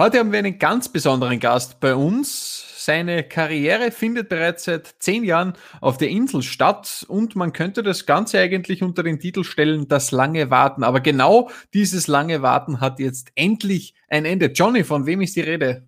[0.00, 2.86] Heute haben wir einen ganz besonderen Gast bei uns.
[2.86, 8.06] Seine Karriere findet bereits seit zehn Jahren auf der Insel statt und man könnte das
[8.06, 10.84] Ganze eigentlich unter den Titel stellen, das lange Warten.
[10.84, 14.46] Aber genau dieses lange Warten hat jetzt endlich ein Ende.
[14.46, 15.86] Johnny, von wem ist die Rede?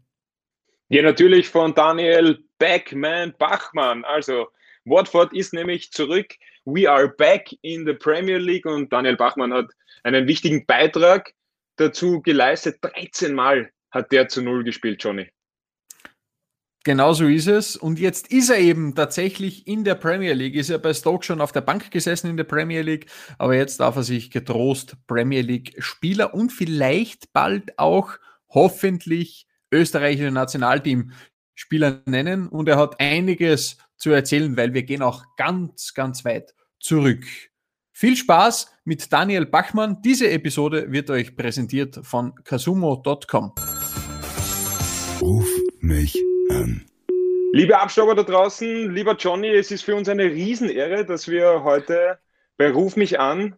[0.90, 4.04] Ja, natürlich von Daniel Backman Bachmann.
[4.04, 4.48] Also,
[4.84, 6.34] Watford ist nämlich zurück.
[6.66, 9.70] We are back in the Premier League und Daniel Bachmann hat
[10.02, 11.32] einen wichtigen Beitrag
[11.76, 12.76] dazu geleistet.
[12.82, 15.28] 13 Mal hat der zu Null gespielt, Johnny.
[16.84, 17.76] Genau so ist es.
[17.76, 20.56] Und jetzt ist er eben tatsächlich in der Premier League.
[20.56, 23.06] Ist er bei Stoke schon auf der Bank gesessen in der Premier League.
[23.38, 28.14] Aber jetzt darf er sich getrost Premier League Spieler und vielleicht bald auch
[28.48, 31.12] hoffentlich österreichische Nationalteam
[31.54, 32.48] Spieler nennen.
[32.48, 37.24] Und er hat einiges zu erzählen, weil wir gehen auch ganz, ganz weit zurück.
[37.94, 40.00] Viel Spaß mit Daniel Bachmann.
[40.02, 43.52] Diese Episode wird euch präsentiert von kasumo.com.
[45.20, 45.48] Ruf
[45.80, 46.16] mich
[46.50, 46.86] an.
[47.52, 52.18] Liebe Abstauber da draußen, lieber Johnny, es ist für uns eine Riesenehre, dass wir heute
[52.56, 53.56] bei Ruf mich an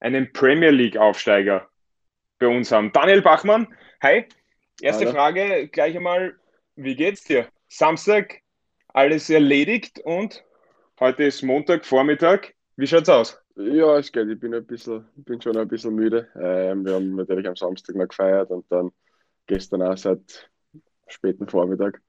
[0.00, 1.68] einen Premier League Aufsteiger
[2.40, 2.90] bei uns haben.
[2.92, 3.68] Daniel Bachmann,
[4.02, 4.24] hi.
[4.80, 5.14] Erste Hallo.
[5.14, 6.34] Frage gleich einmal,
[6.74, 7.48] wie geht's dir?
[7.68, 8.42] Samstag,
[8.88, 10.44] alles erledigt und
[10.98, 12.52] heute ist Montag, Vormittag.
[12.76, 13.45] Wie schaut's aus?
[13.56, 14.28] Ja, es geht.
[14.28, 16.28] Ich bin ein bisschen, bin schon ein bisschen müde.
[16.38, 18.90] Ähm, wir haben natürlich am Samstag noch gefeiert und dann
[19.46, 20.50] gestern auch seit
[21.06, 22.02] späten Vormittag.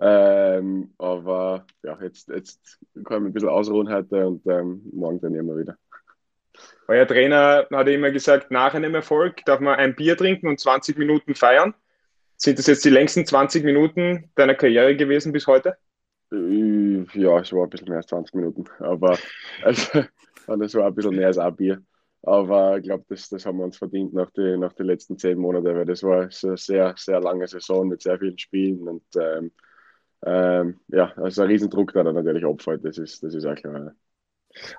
[0.00, 5.20] Ähm, aber ja, jetzt, jetzt kann ich mich ein bisschen ausruhen heute und ähm, morgen
[5.20, 5.76] dann immer wieder.
[6.88, 10.98] Euer Trainer hat immer gesagt, nach einem Erfolg darf man ein Bier trinken und 20
[10.98, 11.74] Minuten feiern.
[12.36, 15.76] Sind das jetzt die längsten 20 Minuten deiner Karriere gewesen bis heute?
[16.32, 19.16] Äh, ja, es war ein bisschen mehr als 20 Minuten, aber
[19.62, 20.04] also,
[20.48, 21.82] und es war ein bisschen mehr als ein Bier.
[22.22, 25.38] Aber ich glaube, das, das haben wir uns verdient nach, die, nach den letzten zehn
[25.38, 29.52] Monaten, weil das war eine sehr, sehr lange Saison mit sehr vielen Spielen und ähm,
[30.26, 33.94] ähm, ja, also ein Riesendruck, der da natürlich abfällt, das ist, das ist auch klar.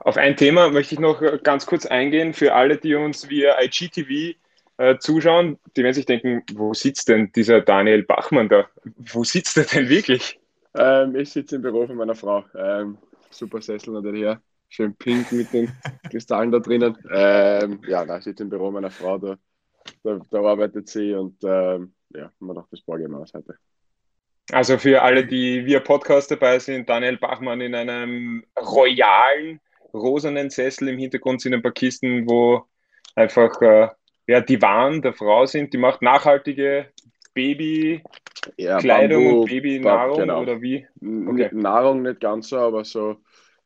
[0.01, 4.37] Auf ein Thema möchte ich noch ganz kurz eingehen für alle, die uns via IGTV
[4.77, 5.57] äh, zuschauen.
[5.77, 8.67] Die werden sich denken, wo sitzt denn dieser Daniel Bachmann da?
[8.97, 10.39] Wo sitzt er denn wirklich?
[10.75, 12.43] Ähm, ich sitze im Büro von meiner Frau.
[12.55, 12.97] Ähm,
[13.29, 15.71] super Sessel natürlich, ja schön pink mit den
[16.09, 16.97] Kristallen da drinnen.
[17.11, 19.37] Ähm, ja, da sitzt im Büro meiner Frau, da,
[20.03, 23.55] da, da arbeitet sie und ähm, ja, man macht das Bargame aus heute.
[24.51, 29.59] Also für alle, die via Podcast dabei sind, Daniel Bachmann in einem royalen,
[29.93, 30.87] rosanen Sessel.
[30.87, 32.65] Im Hintergrund sind ein paar Kisten, wo
[33.15, 33.89] einfach äh,
[34.27, 35.73] ja, die Waren der Frau sind.
[35.73, 36.87] Die macht nachhaltige
[37.35, 38.03] Babykleidung
[38.57, 40.41] ja, und Babynahrung genau.
[40.41, 40.87] oder wie?
[40.99, 41.49] Okay.
[41.51, 43.17] Nahrung nicht ganz so, aber so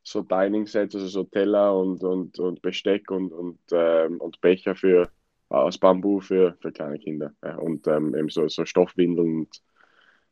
[0.03, 4.75] so Dining Sets, also so Teller und, und, und Besteck und, und, ähm, und Becher
[4.75, 5.09] für,
[5.49, 7.31] aus Bambu für, für kleine Kinder.
[7.43, 7.55] Ja.
[7.55, 9.61] Und ähm, eben so, so Stoffwindeln und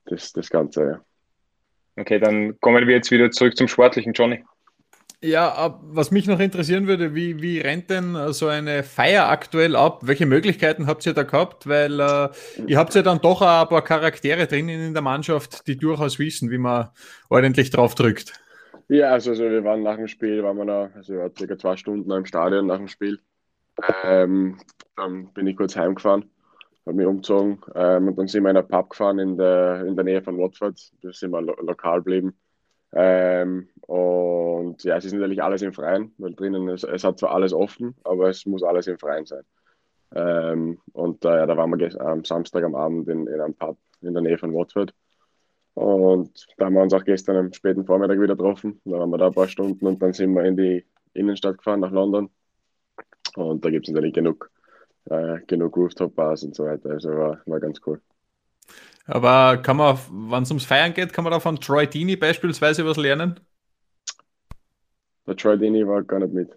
[0.06, 0.84] das, das Ganze.
[0.84, 1.02] Ja.
[1.96, 4.44] Okay, dann kommen wir jetzt wieder zurück zum sportlichen Johnny.
[5.24, 10.00] Ja, was mich noch interessieren würde, wie, wie rennt denn so eine Feier aktuell ab?
[10.02, 11.68] Welche Möglichkeiten habt ihr da gehabt?
[11.68, 12.30] Weil äh,
[12.66, 16.50] ihr habt ja dann doch ein paar Charaktere drinnen in der Mannschaft, die durchaus wissen,
[16.50, 16.90] wie man
[17.30, 18.34] ordentlich drauf drückt.
[18.92, 21.58] Ja, also, also, wir waren nach dem Spiel, waren wir noch, also wir waren circa
[21.58, 23.20] zwei Stunden im Stadion nach dem Spiel.
[24.04, 24.60] Ähm,
[24.98, 26.30] dann bin ich kurz heimgefahren,
[26.86, 29.96] habe mich umgezogen ähm, und dann sind wir in einen Pub gefahren in der, in
[29.96, 30.78] der Nähe von Watford.
[31.02, 32.38] Da sind wir lo lokal geblieben.
[32.92, 37.32] Ähm, und ja, es ist natürlich alles im Freien, weil drinnen ist, es hat zwar
[37.32, 39.44] alles offen, aber es muss alles im Freien sein.
[40.14, 43.78] Ähm, und äh, ja, da waren wir am Samstag am Abend in, in einem Pub
[44.02, 44.94] in der Nähe von Watford.
[45.74, 48.82] Und da haben wir uns auch gestern am späten Vormittag wieder getroffen.
[48.86, 51.80] Da waren wir da ein paar Stunden und dann sind wir in die Innenstadt gefahren,
[51.80, 52.30] nach London.
[53.36, 54.50] Und da gibt es natürlich genug,
[55.06, 56.90] äh, genug Rooftop-Bars und so weiter.
[56.92, 58.02] Also war, war ganz cool.
[59.06, 62.86] Aber kann man, wenn es ums Feiern geht, kann man da von Troy Dini beispielsweise
[62.86, 63.40] was lernen?
[65.26, 66.50] Der Troy Dini war gar nicht mit.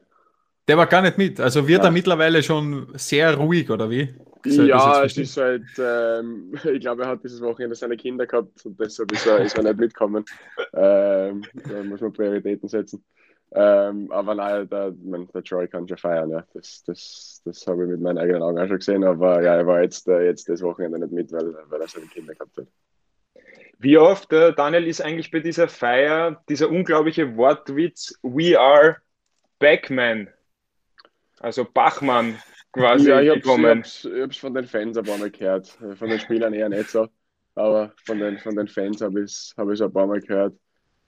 [0.67, 1.41] Der war gar nicht mit.
[1.41, 1.89] Also wird ja.
[1.89, 4.15] er mittlerweile schon sehr ruhig, oder wie?
[4.45, 8.79] Ja, es ist halt, ähm, ich glaube, er hat dieses Wochenende seine Kinder gehabt und
[8.79, 10.25] deshalb ist er, ist er nicht mitgekommen.
[10.73, 13.05] ähm, da muss man Prioritäten setzen.
[13.53, 16.45] Ähm, aber nein, der, mein, der Troy kann schon feiern, ja.
[16.55, 19.67] Das, das, das habe ich mit meinen eigenen Augen auch schon gesehen, aber ja, er
[19.67, 22.67] war jetzt, äh, jetzt das Wochenende nicht mit, weil, weil er seine Kinder gehabt hat.
[23.79, 28.97] Wie oft, äh, Daniel, ist eigentlich bei dieser Feier dieser unglaubliche Wortwitz We are
[29.59, 30.29] Backman
[31.45, 32.39] also Bachmann
[32.75, 33.83] quasi ja, ich gekommen.
[33.85, 35.69] Ich habe es von den Fans ein paar Mal gehört.
[35.69, 37.09] Von den Spielern eher nicht so.
[37.55, 40.55] Aber von den, von den Fans habe ich es hab ein paar Mal gehört.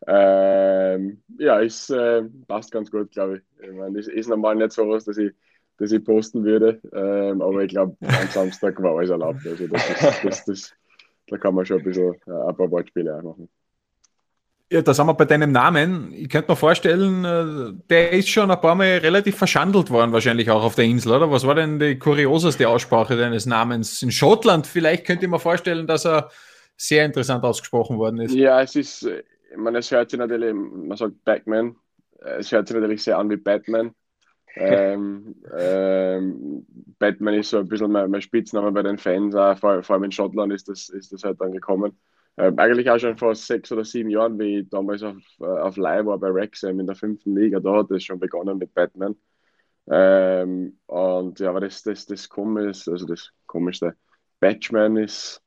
[0.06, 3.64] Ähm, ja, es äh, passt ganz gut, glaube ich.
[3.64, 5.32] Ich meine, es ist normal nicht so was, dass ich,
[5.78, 6.80] dass ich posten würde.
[6.92, 9.46] Ähm, aber ich glaube, am Samstag war alles erlaubt.
[9.46, 10.76] Also das, ist, das, das,
[11.28, 13.48] da kann man schon ein bisschen äh, ein paar Wortspiele machen.
[14.68, 16.12] Ja, da sind wir bei deinem Namen.
[16.12, 20.50] Ich könnte mir vorstellen, äh, der ist schon ein paar Mal relativ verschandelt worden, wahrscheinlich
[20.50, 21.30] auch auf der Insel, oder?
[21.30, 24.02] Was war denn die kurioseste Aussprache deines Namens?
[24.02, 26.30] In Schottland vielleicht könnte ich mir vorstellen, dass er
[26.76, 28.34] sehr interessant ausgesprochen worden ist.
[28.34, 31.76] Ja, es ist, ich meine, es hört sich natürlich, man sagt Batman,
[32.38, 33.92] es hört sich natürlich sehr an wie Batman.
[34.56, 36.66] ähm, ähm,
[36.98, 40.04] Batman ist so ein bisschen mein, mein Spitzname bei den Fans, auch, vor, vor allem
[40.04, 41.96] in Schottland ist das, ist das halt dann gekommen.
[42.38, 45.76] Ähm, eigentlich auch schon vor sechs oder sieben Jahren, wie ich damals auf, äh, auf
[45.76, 49.16] Leih war bei Wrexham in der fünften Liga, da hat es schon begonnen mit Batman.
[49.88, 53.94] Ähm, und ja, aber das, das, das Komische, also das Komischste,
[54.40, 55.40] Batchman ist,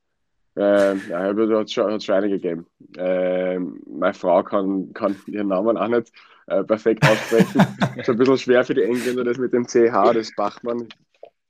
[0.56, 2.66] ähm, ja, hat schon, schon einige gegeben.
[2.96, 6.12] Ähm, meine Frau kann, kann ihren Namen auch nicht
[6.48, 7.60] äh, perfekt aussprechen.
[7.96, 10.88] ist ein bisschen schwer für die Engländer, das mit dem CH, das Bachmann,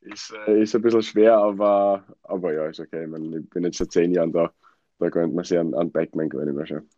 [0.02, 3.04] ist, äh, ist ein bisschen schwer, aber, aber ja, ist okay.
[3.04, 4.52] Ich, meine, ich bin jetzt seit zehn Jahren da
[5.00, 6.90] da könnte man sich an, an Batman gewöhnen wahrscheinlich.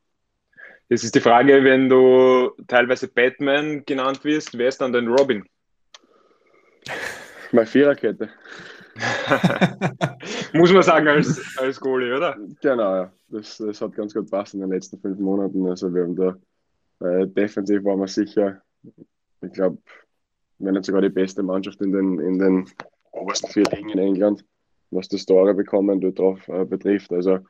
[0.88, 5.44] Jetzt ist die Frage, wenn du teilweise Batman genannt wirst, wer ist dann dein Robin?
[7.52, 8.28] Meine Viererkette.
[10.52, 12.36] Muss man sagen, als, als Goalie, oder?
[12.60, 13.12] Genau, ja.
[13.28, 15.66] Das, das hat ganz gut passt in den letzten fünf Monaten.
[15.66, 16.36] Also wir haben da
[17.02, 18.62] äh, defensiv waren wir sicher,
[19.40, 19.78] ich glaube,
[20.58, 22.68] wir sind sogar die beste Mannschaft in den, in den
[23.12, 24.44] obersten vier Ligen in England,
[24.90, 27.12] was das Tore bekommen dort drauf äh, betrifft.
[27.12, 27.40] Also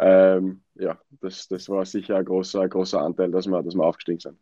[0.00, 4.20] ähm, ja, das, das war sicher ein großer, großer Anteil, dass wir, dass wir aufgestiegen
[4.20, 4.38] sind.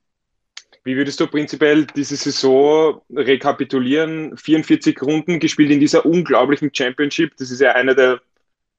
[0.85, 4.37] Wie würdest du prinzipiell diese Saison rekapitulieren?
[4.37, 7.37] 44 Runden gespielt in dieser unglaublichen Championship.
[7.39, 8.21] Das ist ja eine der,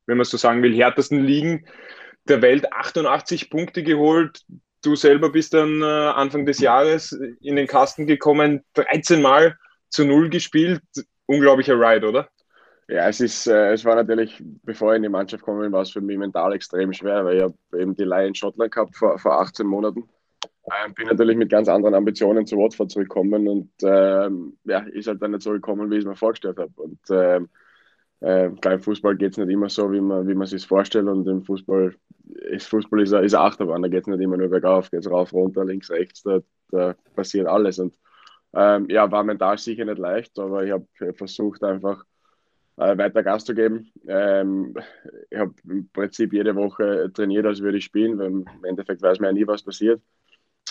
[0.06, 1.66] wenn man so sagen will, härtesten Ligen
[2.28, 2.72] der Welt.
[2.72, 4.46] 88 Punkte geholt.
[4.84, 9.58] Du selber bist dann äh, Anfang des Jahres in den Kasten gekommen, 13 Mal
[9.90, 10.82] zu Null gespielt.
[11.26, 12.30] Unglaublicher Ride, oder?
[12.90, 15.82] Ja, es ist, äh, es war natürlich, bevor ich in die Mannschaft gekommen bin, war
[15.82, 18.96] es für mich mental extrem schwer, weil ich habe eben die Leihe in Schottland gehabt
[18.96, 20.08] vor, vor 18 Monaten.
[20.86, 25.22] Ähm, bin natürlich mit ganz anderen Ambitionen zu Watford zurückgekommen und ähm, ja, ist halt
[25.22, 26.72] dann nicht so gekommen, wie ich es mir vorgestellt habe.
[26.78, 27.50] Und ähm,
[28.22, 31.08] äh, klar, im Fußball geht es nicht immer so, wie man, wie man sich vorstellt.
[31.08, 31.96] Und im Fußball
[32.52, 35.34] ist Fußball ist, ist Achterbahn, da geht es nicht immer nur bergauf, geht es rauf,
[35.34, 36.40] runter, links, rechts, da,
[36.72, 37.80] da passiert alles.
[37.80, 37.96] Und
[38.54, 42.04] ähm, ja, war mental sicher nicht leicht, aber ich habe versucht einfach
[42.78, 43.92] äh, weiter Gas zu geben.
[44.08, 44.76] Ähm,
[45.30, 49.20] ich habe im Prinzip jede Woche trainiert, als würde ich spielen, weil im Endeffekt weiß
[49.20, 50.02] man ja nie, was passiert.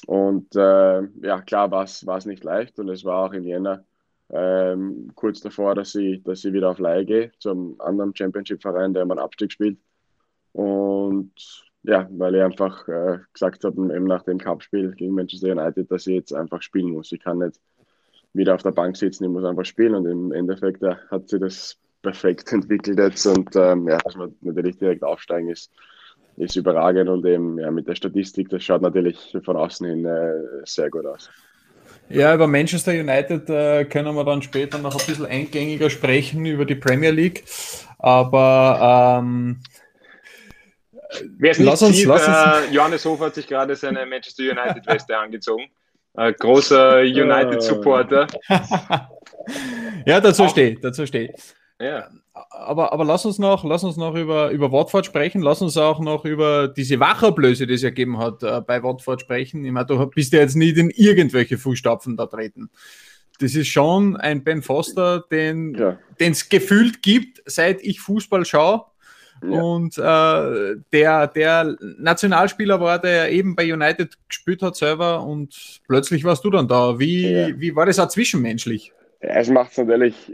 [0.07, 3.85] Und äh, ja, klar war es nicht leicht und es war auch in Jänner
[4.31, 9.07] ähm, kurz davor, dass ich, dass ich wieder auf Leihe gehe zum anderen Championship-Verein, der
[9.07, 9.79] meinen Abstieg spielt.
[10.53, 11.33] Und
[11.83, 16.07] ja, weil ich einfach äh, gesagt habe, eben nach dem Cup-Spiel gegen Manchester United, dass
[16.07, 17.13] ich jetzt einfach spielen muss.
[17.13, 17.61] Ich kann nicht
[18.33, 19.95] wieder auf der Bank sitzen, ich muss einfach spielen.
[19.95, 24.31] Und im Endeffekt äh, hat sich das perfekt entwickelt jetzt und ähm, ja, dass wir
[24.43, 25.73] natürlich direkt aufsteigen ist,
[26.37, 30.35] ist überragend und eben ja, mit der Statistik, das schaut natürlich von außen hin äh,
[30.65, 31.29] sehr gut aus.
[32.09, 36.65] Ja, über Manchester United äh, können wir dann später noch ein bisschen eingängiger sprechen über
[36.65, 37.43] die Premier League,
[37.99, 39.61] aber ähm,
[41.39, 45.65] Wer es nicht sieht, äh, Johannes Hofer hat sich gerade seine Manchester United-Weste angezogen.
[46.15, 48.27] Äh, großer United-Supporter.
[50.07, 51.33] ja, dazu steht, dazu steht.
[51.81, 52.09] Ja.
[52.51, 55.43] Aber, aber lass uns noch, lass uns noch über, über Watford sprechen.
[55.43, 59.65] Lass uns auch noch über diese Wachablöse, die es ergeben hat, äh, bei Watford sprechen.
[59.65, 62.71] Ich meine, du bist ja jetzt nicht in irgendwelche Fußstapfen da treten.
[63.39, 65.75] Das ist schon ein Ben Foster, den
[66.19, 66.59] es ja.
[66.59, 68.85] gefühlt gibt, seit ich Fußball schaue.
[69.43, 69.61] Ja.
[69.61, 76.25] Und äh, der, der Nationalspieler war, der eben bei United gespielt hat selber und plötzlich
[76.25, 76.99] warst du dann da.
[76.99, 77.49] Wie, ja.
[77.61, 78.93] wie war das auch zwischenmenschlich?
[79.23, 80.33] Ja, es macht es natürlich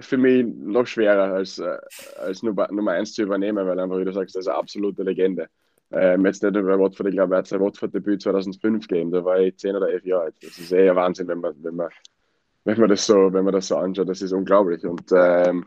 [0.00, 1.78] für mich noch schwerer als, äh,
[2.18, 5.02] als Nummer, Nummer eins zu übernehmen, weil einfach, wie du sagst, das ist eine absolute
[5.02, 5.48] Legende.
[5.90, 9.24] Ähm, jetzt nicht nur bei Watford, ich glaube, er hat sein Watford-Debüt 2005 gegeben, da
[9.24, 10.34] war ich 10 oder 11 Jahre alt.
[10.42, 11.88] Das ist eher Wahnsinn, wenn man, wenn man,
[12.64, 14.08] wenn man, das, so, wenn man das so anschaut.
[14.08, 14.84] Das ist unglaublich.
[14.84, 15.66] Und ähm,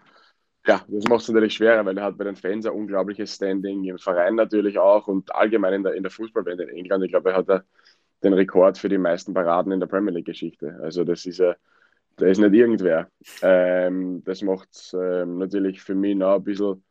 [0.66, 3.86] ja, das macht es natürlich schwerer, weil er hat bei den Fans ein unglaubliches Standing,
[3.86, 7.06] im Verein natürlich auch und allgemein in der, in der Fußballwelt in England.
[7.06, 7.66] Ich glaube, er hat
[8.24, 10.78] den Rekord für die meisten Paraden in der Premier League-Geschichte.
[10.82, 11.56] Also das ist ja
[12.20, 13.10] der ist nicht irgendwer.
[13.42, 16.84] Ähm, das macht es ähm, natürlich für mich noch ein bisschen,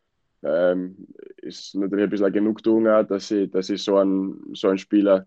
[0.42, 4.78] ähm, ist natürlich ein bisschen eine Genugtuung, dass ich, dass ich so einen, so einen
[4.78, 5.26] Spieler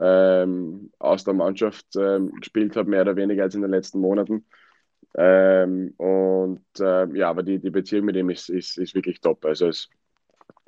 [0.00, 4.46] ähm, aus der Mannschaft ähm, gespielt habe, mehr oder weniger als in den letzten Monaten.
[5.16, 9.44] Ähm, und ja, aber die, die Beziehung mit ihm ist, ist, ist wirklich top.
[9.44, 9.88] Also, es,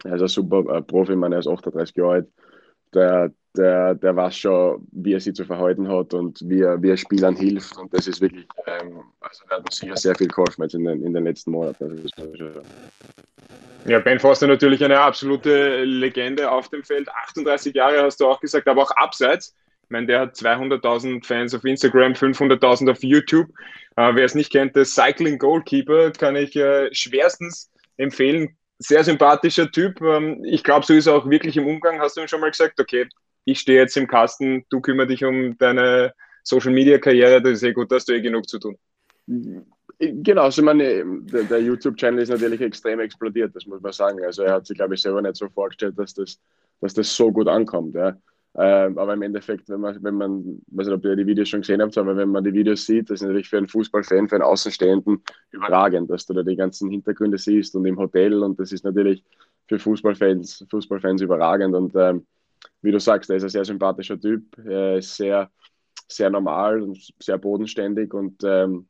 [0.05, 2.29] er ist ein super äh, Profi, ich meine, er ist 38 Jahre alt
[2.94, 6.90] der, der, der weiß schon, wie er sich zu verhalten hat und wie er, wie
[6.90, 7.76] er Spielern hilft.
[7.76, 11.02] Und das ist wirklich, ähm, also er hat sicher sehr viel geholfen jetzt in den,
[11.02, 11.85] in den letzten Monaten.
[12.16, 12.62] Also
[13.87, 17.09] ja, Ben Foster natürlich eine absolute Legende auf dem Feld.
[17.09, 19.54] 38 Jahre hast du auch gesagt, aber auch abseits.
[19.85, 23.49] Ich meine, der hat 200.000 Fans auf Instagram, 500.000 auf YouTube.
[23.97, 28.56] Äh, wer es nicht kennt, der Cycling Goalkeeper kann ich äh, schwerstens empfehlen.
[28.83, 30.01] Sehr sympathischer Typ.
[30.01, 32.01] Ähm, ich glaube, so ist er auch wirklich im Umgang.
[32.01, 33.07] Hast du ihm schon mal gesagt, okay,
[33.45, 37.63] ich stehe jetzt im Kasten, du kümmer dich um deine Social Media Karriere, das ist
[37.63, 38.79] eh gut, dass du eh genug zu tun.
[39.99, 44.25] Genau, also meine, der, der YouTube-Channel ist natürlich extrem explodiert, das muss man sagen.
[44.25, 46.41] Also er hat sich, glaube ich, selber nicht so vorgestellt, dass das,
[46.81, 47.95] dass das so gut ankommt.
[47.95, 48.17] Ja.
[48.57, 51.61] Ähm, aber im Endeffekt, wenn man, wenn man, weiß nicht, ob ihr die Videos schon
[51.61, 54.35] gesehen habt, aber wenn man die Videos sieht, das ist natürlich für einen Fußballfan, für
[54.37, 58.73] einen Außenstehenden überragend, dass du da die ganzen Hintergründe siehst und im Hotel und das
[58.73, 59.25] ist natürlich
[59.69, 62.26] für Fußballfans, Fußballfans überragend und ähm,
[62.83, 65.49] wie du sagst, er ist ein sehr sympathischer Typ, er ist sehr,
[66.09, 68.88] sehr normal und sehr bodenständig und ähm,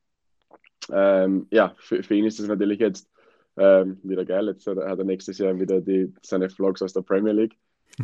[0.90, 3.10] ähm, ja, für, für, ihn ist es natürlich jetzt
[3.56, 4.46] ähm, wieder geil.
[4.46, 7.56] Jetzt hat er nächstes Jahr wieder die, seine Vlogs aus der Premier League.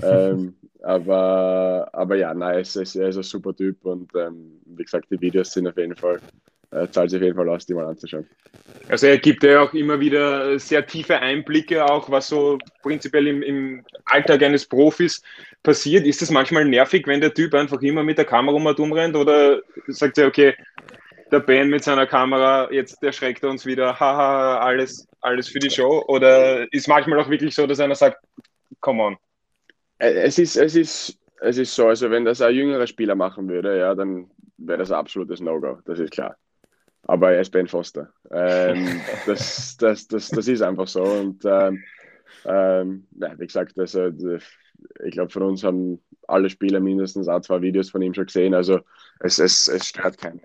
[0.03, 5.21] Ähm, aber, aber ja, nein, er ist, ein super Typ und ähm, wie gesagt, die
[5.21, 6.21] Videos sind auf jeden Fall
[6.71, 8.27] äh, zahlt sich auf jeden Fall aus, die mal anzuschauen.
[8.89, 13.43] Also er gibt ja auch immer wieder sehr tiefe Einblicke, auch was so prinzipiell im,
[13.43, 15.23] im Alltag eines Profis
[15.63, 16.07] passiert.
[16.07, 19.17] Ist es manchmal nervig, wenn der Typ einfach immer mit der Kamera um und umrennt
[19.17, 20.55] oder sagt er, okay,
[21.31, 25.71] der Ben mit seiner Kamera, jetzt erschreckt er uns wieder, haha, alles, alles für die
[25.71, 26.05] Show?
[26.09, 28.19] Oder ist manchmal auch wirklich so, dass einer sagt,
[28.81, 29.17] come on?
[29.99, 33.79] Es ist, es ist, es ist so, also wenn das ein jüngerer Spieler machen würde,
[33.79, 36.37] ja, dann wäre das ein absolutes No-Go, das ist klar
[37.07, 38.13] aber er ist Ben Foster.
[38.31, 41.03] Ähm, das, das, das, das ist einfach so.
[41.03, 41.83] Und ähm,
[42.45, 44.09] ähm, ja, wie gesagt, also,
[45.05, 48.55] ich glaube, von uns haben alle Spieler mindestens auch zwei Videos von ihm schon gesehen.
[48.55, 48.81] Also
[49.21, 50.41] es, es, es stört keinen.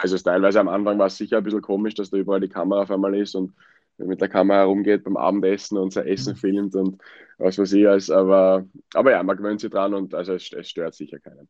[0.00, 2.82] Also teilweise am Anfang war es sicher ein bisschen komisch, dass da überall die Kamera
[2.82, 3.52] auf einmal ist und
[3.98, 7.00] mit der Kamera herumgeht beim Abendessen und sein Essen filmt und
[7.38, 8.10] was weiß ich alles.
[8.10, 11.48] Aber, aber ja, man gewöhnt sich dran und also es, es stört sicher keinen.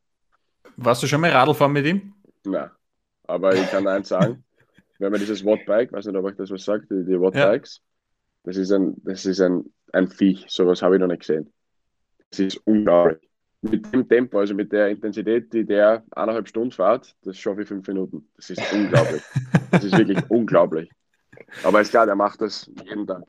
[0.77, 2.15] Warst du schon mal Radl fahren mit ihm?
[2.45, 2.71] Nein.
[3.27, 4.45] Aber ich kann eins sagen,
[4.99, 7.83] wenn man dieses Wattbike, weiß nicht, ob euch das was sagt, die, die Wattbikes, ja.
[8.45, 11.53] das ist ein, das ist ein, ein Viech, sowas habe ich noch nicht gesehen.
[12.31, 13.21] Das ist unglaublich.
[13.63, 17.69] Mit dem Tempo, also mit der Intensität, die der eineinhalb Stunden fährt, das schaffe ich
[17.69, 18.29] fünf Minuten.
[18.37, 19.23] Das ist unglaublich.
[19.71, 20.89] Das ist wirklich unglaublich.
[21.63, 23.23] Aber ist klar, der macht das jeden Tag.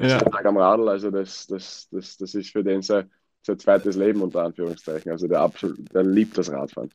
[0.00, 0.18] Ja.
[0.18, 3.10] Jeden Tag am Radl, also das, das, das, das ist für den sein,
[3.42, 5.10] sein zweites Leben unter Anführungszeichen.
[5.10, 6.90] Also der, absolut, der liebt das Radfahren.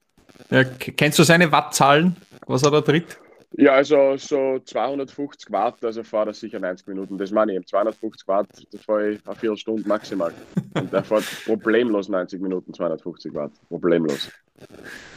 [0.50, 2.16] Ja, kennst du seine Wattzahlen,
[2.48, 3.20] was er da tritt?
[3.56, 7.18] Ja, also so 250 Watt, also fahrt er sicher 90 Minuten.
[7.20, 10.34] Das meine ich, 250 Watt, da fahre ich eine Viertelstunde maximal.
[10.76, 13.52] Und der fährt problemlos 90 Minuten, 250 Watt.
[13.70, 14.32] Problemlos.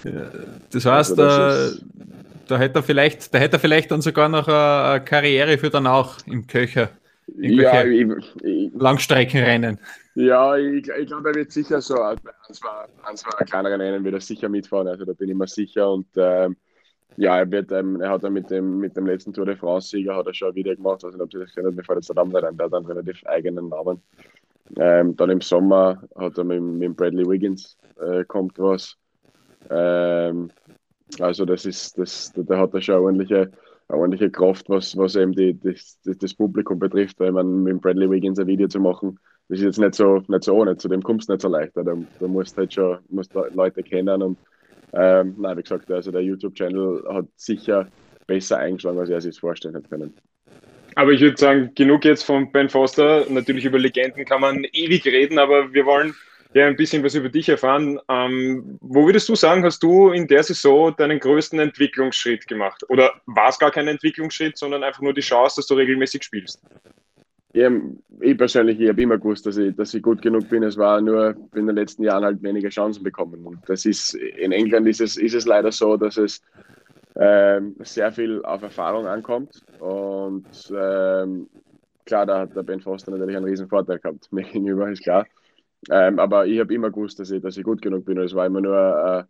[0.04, 0.30] Ja,
[0.70, 1.80] das heißt, also das äh,
[2.48, 5.86] da, hätte er vielleicht, da hätte er vielleicht dann sogar noch eine Karriere für dann
[5.86, 6.90] auch im Köcher.
[7.36, 8.06] Ja, ich,
[8.42, 9.78] ich, Langstreckenrennen.
[10.14, 12.16] Ja, ich, ich glaube, er wird sicher so ein,
[12.52, 12.68] zwei,
[13.04, 14.88] ein, zwei kleinere Rennen wird er sicher mitfahren.
[14.88, 15.90] Also da bin ich mir sicher.
[15.90, 16.56] Und ähm,
[17.16, 20.16] ja, er wird, ähm, er hat dann mit dem, mit dem letzten Tour de France-Sieger
[20.16, 21.04] hat er schon ein Video gemacht.
[21.04, 22.86] Also ob Sie das kennen, mir fällt jetzt der Name nicht ein, der hat einen
[22.86, 24.00] relativ eigenen Namen.
[24.78, 28.96] Ähm, dann im Sommer hat er mit, mit Bradley Wiggins äh, kommt was.
[29.68, 30.50] Ähm,
[31.20, 33.50] also das ist, das, da hat er schon ordentliche
[33.88, 37.20] ordentliche Kraft, was, was eben die, das, das Publikum betrifft.
[37.20, 40.44] Weil man mit Bradley Wiggins ein Video zu machen, das ist jetzt nicht so, nicht
[40.44, 41.76] so ohne, zu dem kommst du nicht so leicht.
[41.76, 44.38] Da, da musst halt schon musst Leute kennen und
[44.92, 47.88] ähm, nein, wie gesagt, also der YouTube-Channel hat sicher
[48.26, 50.14] besser eingeschlagen, als er sich vorstellen hätte können.
[50.94, 53.26] Aber ich würde sagen, genug jetzt von Ben Foster.
[53.28, 56.14] Natürlich über Legenden kann man ewig reden, aber wir wollen
[56.56, 58.00] ja ein bisschen was über dich erfahren.
[58.08, 62.84] Ähm, wo würdest du sagen, hast du in der Saison deinen größten Entwicklungsschritt gemacht?
[62.88, 66.62] Oder war es gar kein Entwicklungsschritt, sondern einfach nur die Chance, dass du regelmäßig spielst?
[67.52, 67.70] Ja,
[68.20, 70.62] ich persönlich, ich habe immer gewusst, dass ich, dass ich gut genug bin.
[70.62, 73.46] Es war nur in den letzten Jahren halt weniger Chancen bekommen.
[73.46, 76.42] Und das ist, in England ist es, ist es leider so, dass es
[77.16, 79.62] ähm, sehr viel auf Erfahrung ankommt.
[79.80, 81.48] Und ähm,
[82.04, 84.30] klar, da hat der Ben Foster natürlich einen riesen Vorteil gehabt.
[84.32, 85.26] Mir gegenüber ist klar.
[85.90, 88.18] Ähm, aber ich habe immer gewusst, dass ich, dass ich gut genug bin.
[88.18, 89.24] es war immer nur äh,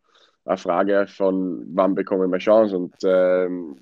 [0.46, 2.76] eine Frage von, wann bekomme ich meine Chance.
[2.76, 3.76] Und ähm,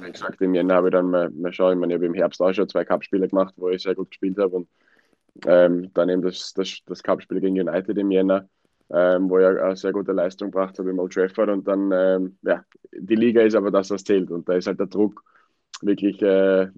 [0.00, 2.14] wie gesagt, im Jänner habe ich dann mal, mal schauen, ich, meine, ich habe im
[2.14, 4.56] Herbst auch schon zwei Cup-Spiele gemacht, wo ich sehr gut gespielt habe.
[4.56, 4.68] Und
[5.46, 8.48] ähm, dann eben das, das, das Cup-Spiel gegen United im Jänner,
[8.90, 11.50] ähm, wo ich eine sehr gute Leistung gebracht habe im Old Trafford.
[11.50, 14.30] Und dann, ähm, ja, die Liga ist aber das, was zählt.
[14.30, 15.22] Und da ist halt der Druck
[15.82, 16.68] wirklich äh,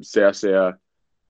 [0.00, 0.78] sehr, sehr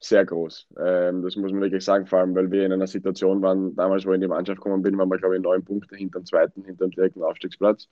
[0.00, 0.68] sehr groß.
[0.78, 4.04] Ähm, das muss man wirklich sagen, vor allem, weil wir in einer Situation waren, damals,
[4.04, 6.26] wo ich in die Mannschaft gekommen bin, waren wir, glaube ich, neun Punkte hinter dem
[6.26, 7.88] zweiten, hinter dem direkten Aufstiegsplatz.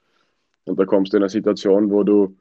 [0.65, 2.37] Und da kommst du in eine Situation, wo du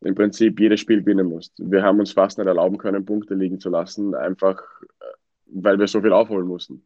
[0.00, 1.52] im Prinzip jedes Spiel gewinnen musst.
[1.58, 4.60] Wir haben uns fast nicht erlauben können, Punkte liegen zu lassen, einfach
[5.00, 5.04] äh,
[5.46, 6.84] weil wir so viel aufholen mussten.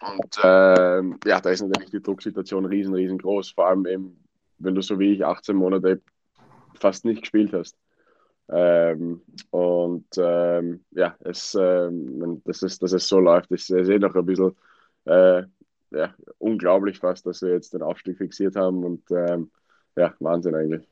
[0.00, 4.24] Und äh, ja, da ist natürlich die Drucksituation riesen, riesengroß, vor allem eben,
[4.58, 6.00] wenn du so wie ich 18 Monate
[6.74, 7.76] fast nicht gespielt hast.
[8.50, 13.98] Ähm, und ähm, ja, es, ähm, dass, es, dass es so läuft, ist, ist eh
[13.98, 14.56] noch ein bisschen
[15.04, 15.42] äh,
[15.90, 19.50] ja, unglaublich fast, dass wir jetzt den Aufstieg fixiert haben und ähm,
[19.96, 20.86] ja, Wahnsinn eigentlich.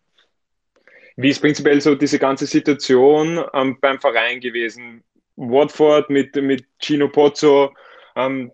[1.17, 5.03] Wie ist prinzipiell so diese ganze Situation ähm, beim Verein gewesen?
[5.37, 7.75] Watford mit, mit Gino Pozzo,
[8.17, 8.53] ähm,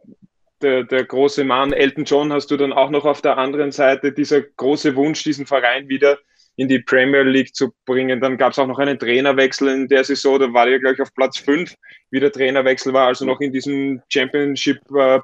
[0.60, 4.12] der, der große Mann, Elton John hast du dann auch noch auf der anderen Seite,
[4.12, 6.18] dieser große Wunsch, diesen Verein wieder
[6.56, 8.20] in die Premier League zu bringen.
[8.20, 11.14] Dann gab es auch noch einen Trainerwechsel in der Saison, da war ja gleich auf
[11.14, 11.74] Platz 5,
[12.10, 15.20] wie der Trainerwechsel war, also noch in diesem Championship äh,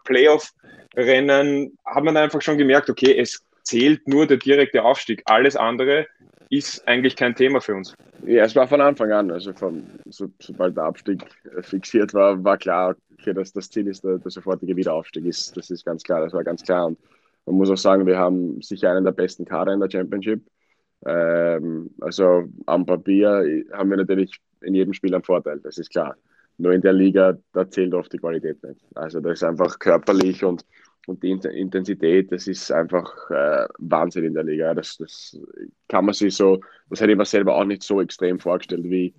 [0.96, 5.22] hat man einfach schon gemerkt, okay, es zählt nur der direkte Aufstieg.
[5.26, 6.06] Alles andere
[6.50, 7.94] ist eigentlich kein Thema für uns.
[8.26, 11.22] Ja, es war von Anfang an, also von, so, sobald der Abstieg
[11.60, 15.56] fixiert war, war klar, okay, dass das Ziel ist, der, der sofortige Wiederaufstieg ist.
[15.56, 16.86] Das ist ganz klar, das war ganz klar.
[16.86, 16.98] Und
[17.44, 20.42] man muss auch sagen, wir haben sicher einen der besten Kader in der Championship.
[21.06, 26.16] Ähm, also am Papier haben wir natürlich in jedem Spiel einen Vorteil, das ist klar.
[26.58, 28.84] Nur in der Liga, da zählt oft die Qualität nicht.
[28.94, 30.64] Also das ist einfach körperlich und,
[31.06, 34.74] und die Intensität, das ist einfach äh, Wahnsinn in der Liga.
[34.74, 35.38] Das, das
[35.86, 39.14] kann man sich so, das hätte ich mir selber auch nicht so extrem vorgestellt, wie,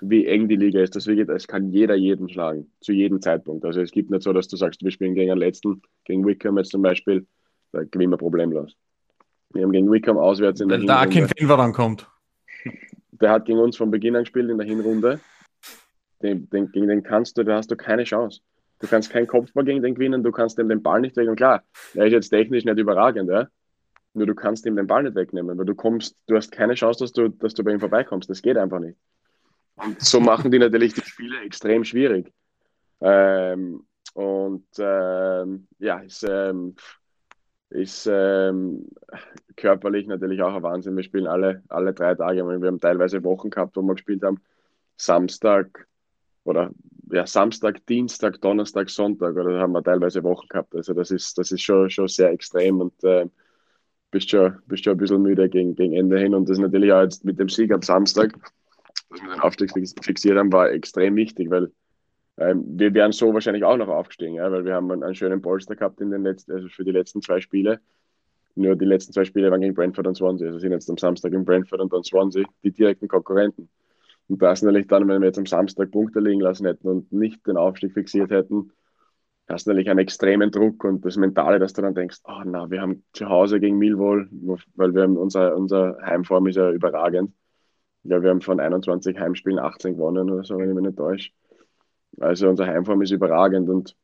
[0.00, 0.96] wie eng die Liga ist.
[0.96, 3.64] Das es kann jeder jeden schlagen, zu jedem Zeitpunkt.
[3.64, 6.58] Also es gibt nicht so, dass du sagst, wir spielen gegen einen letzten, gegen Wickham
[6.58, 7.24] jetzt zum Beispiel,
[7.70, 8.76] da gewinnen wir problemlos.
[9.54, 11.16] Wir haben gegen Wickham auswärts in der Weil Hinrunde.
[11.16, 12.08] Da Akin dann kommt.
[13.12, 15.20] Der hat gegen uns von Beginn an gespielt in der Hinrunde.
[16.22, 18.40] Den, den, gegen den kannst du, da hast du keine Chance.
[18.80, 21.36] Du kannst keinen Kopfball gegen den gewinnen, du kannst ihm den Ball nicht wegnehmen.
[21.36, 21.62] Klar,
[21.94, 23.46] er ist jetzt technisch nicht überragend, ja?
[24.14, 27.04] nur du kannst ihm den Ball nicht wegnehmen, weil du kommst, du hast keine Chance,
[27.04, 28.28] dass du, dass du bei ihm vorbeikommst.
[28.28, 28.98] Das geht einfach nicht.
[29.76, 32.32] Und so machen die natürlich die Spiele extrem schwierig.
[33.00, 36.74] Ähm, und ähm, ja, ist, ähm,
[37.72, 38.86] ist ähm,
[39.56, 40.96] körperlich natürlich auch ein Wahnsinn.
[40.96, 42.46] Wir spielen alle, alle drei Tage.
[42.46, 44.40] Wir haben teilweise Wochen gehabt, wo wir gespielt haben.
[44.96, 45.86] Samstag
[46.44, 46.70] oder
[47.10, 50.74] ja, Samstag, Dienstag, Donnerstag, Sonntag oder haben wir teilweise Wochen gehabt.
[50.74, 53.26] Also das ist, das ist schon, schon sehr extrem und äh,
[54.10, 56.34] bist, schon, bist schon ein bisschen müde gegen, gegen Ende hin.
[56.34, 58.32] Und das natürlich auch jetzt mit dem Sieg am Samstag,
[59.10, 61.70] dass wir den Aufstieg fixiert haben, war extrem wichtig, weil
[62.38, 65.42] ähm, wir wären so wahrscheinlich auch noch aufgestiegen, ja, weil wir haben einen, einen schönen
[65.42, 67.80] Polster gehabt in den letzten, also für die letzten zwei Spiele.
[68.54, 70.48] Nur die letzten zwei Spiele waren gegen Brentford und Swansea.
[70.48, 73.68] Also sind jetzt am Samstag in Brentford und dann Swansea die direkten Konkurrenten.
[74.28, 77.12] Und da ist natürlich dann, wenn wir jetzt am Samstag Punkte liegen lassen hätten und
[77.12, 78.72] nicht den Aufstieg fixiert hätten,
[79.48, 82.70] hast du natürlich einen extremen Druck und das Mentale, dass du dann denkst, oh na,
[82.70, 84.28] wir haben zu Hause gegen Millwall,
[84.74, 87.32] weil wir haben unser, unser Heimform ist ja überragend.
[88.04, 91.30] Ja, wir haben von 21 Heimspielen 18 gewonnen oder so, wenn ich mich nicht täusche.
[92.20, 93.96] Also unser Heimform ist überragend und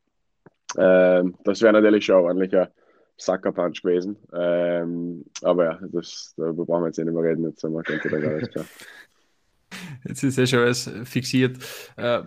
[0.75, 2.71] äh, das wäre natürlich schon ordentlicher
[3.17, 4.17] Sucker-Punch gewesen.
[4.33, 8.09] Ähm, aber ja, das, darüber brauchen wir jetzt nicht mehr reden, jetzt haben wir denke,
[8.09, 8.65] dann alles klar.
[10.07, 11.57] Jetzt ist ja schon alles fixiert.
[11.95, 12.21] Äh,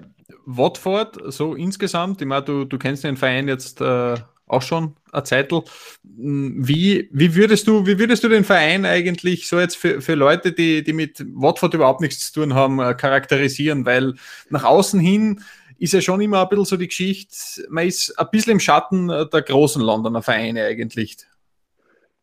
[0.46, 4.14] Watford, so insgesamt, ich meine, du, du kennst den Verein jetzt äh,
[4.46, 5.62] auch schon eine Zeitl.
[6.02, 10.52] Wie, wie, würdest du, wie würdest du den Verein eigentlich so jetzt für, für Leute,
[10.52, 13.86] die, die mit Watford überhaupt nichts zu tun haben, äh, charakterisieren?
[13.86, 14.14] Weil
[14.50, 15.40] nach außen hin
[15.82, 17.36] ist ja schon immer ein bisschen so die Geschichte,
[17.68, 21.16] man ist ein bisschen im Schatten der großen Londoner Vereine eigentlich.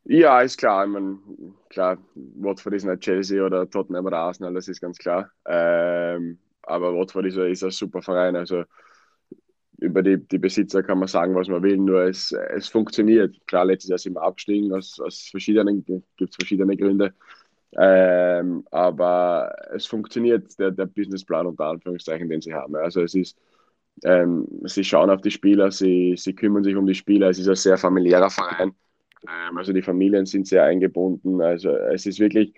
[0.05, 0.85] Ja, ist klar.
[0.85, 1.19] Ich meine,
[1.69, 5.29] klar, Watford ist nicht Chelsea oder Tottenham oder Arsenal, das ist ganz klar.
[5.45, 8.37] Ähm, aber Watford ist, ist ein super Verein.
[8.37, 8.63] Also
[9.77, 13.35] über die, die Besitzer kann man sagen, was man will, nur es, es funktioniert.
[13.45, 17.13] Klar, letztes Jahr sind wir abgestiegen, aus, aus verschiedenen, gibt es verschiedene Gründe.
[17.77, 22.75] Ähm, aber es funktioniert, der, der Businessplan unter Anführungszeichen, den sie haben.
[22.77, 23.37] Also es ist,
[24.03, 27.49] ähm, sie schauen auf die Spieler, sie, sie kümmern sich um die Spieler, es ist
[27.49, 28.73] ein sehr familiärer Verein.
[29.27, 31.41] Ähm, also die Familien sind sehr eingebunden.
[31.41, 32.53] Also es ist wirklich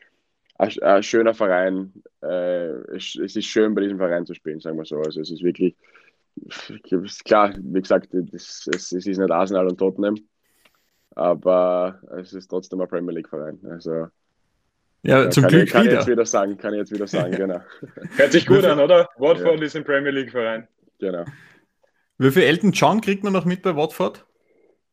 [0.57, 1.91] ein, ein schöner Verein.
[2.21, 4.97] Äh, es, es, ist schön, bei diesem Verein zu spielen, sagen wir so.
[4.97, 5.75] Also es ist wirklich,
[7.25, 10.15] klar, wie gesagt, es, es, es ist nicht Arsenal und Tottenham,
[11.15, 13.59] aber es ist trotzdem ein Premier League-Verein.
[13.69, 14.07] Also
[15.03, 15.93] ja, zum kann Glück ich, kann wieder.
[15.93, 17.61] Ich jetzt wieder sagen, kann ich jetzt wieder sagen, genau.
[18.15, 19.09] Hört sich gut an, oder?
[19.17, 19.65] Watford ja.
[19.65, 20.67] ist ein Premier League-Verein.
[21.01, 21.25] Genau.
[22.19, 24.23] Wie viel Elton John kriegt man noch mit bei Watford?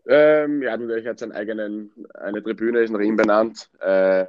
[0.06, 3.70] Ähm, ja, natürlich hat seinen eigenen, eine Tribüne ist nach ihm benannt.
[3.80, 4.24] Äh,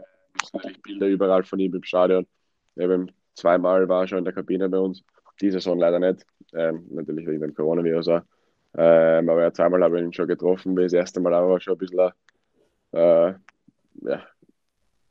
[0.54, 2.28] natürlich Bilder überall von ihm im Stadion.
[2.76, 5.04] Eben zweimal war er schon in der Kabine bei uns.
[5.40, 6.26] die Saison leider nicht.
[6.54, 8.22] Ähm, natürlich wegen dem Coronavirus auch.
[8.78, 10.76] Ähm, aber ja, zweimal habe ich ihn schon getroffen.
[10.76, 12.12] Das erste Mal aber schon ein bisschen
[12.92, 13.34] äh,
[14.02, 14.24] ja,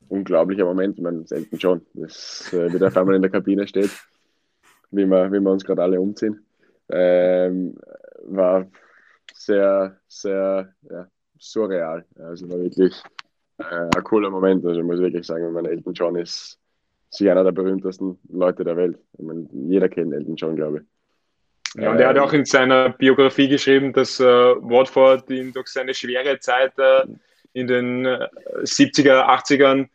[0.09, 0.99] unglaublicher Moment.
[0.99, 3.91] Ich meine, selten schon, dass äh, wieder auf einmal in der Kabine steht,
[4.91, 6.45] wie wir, wie wir uns gerade alle umziehen.
[6.91, 7.77] Ähm,
[8.25, 8.67] war
[9.35, 11.07] sehr, sehr ja,
[11.39, 12.05] surreal.
[12.19, 12.95] Also war wirklich
[13.59, 14.65] äh, ein cooler Moment.
[14.65, 16.59] Also ich muss wirklich sagen, mein Elton John ist
[17.11, 18.99] sicher einer der berühmtesten Leute der Welt.
[19.19, 20.85] Meine, jeder kennt Elton John, glaube ich.
[21.83, 25.69] Ja, und er hat ähm, auch in seiner Biografie geschrieben, dass äh, Watford ihn durch
[25.69, 27.05] seine schwere Zeit äh,
[27.53, 29.89] in den 70er, äh, 80ern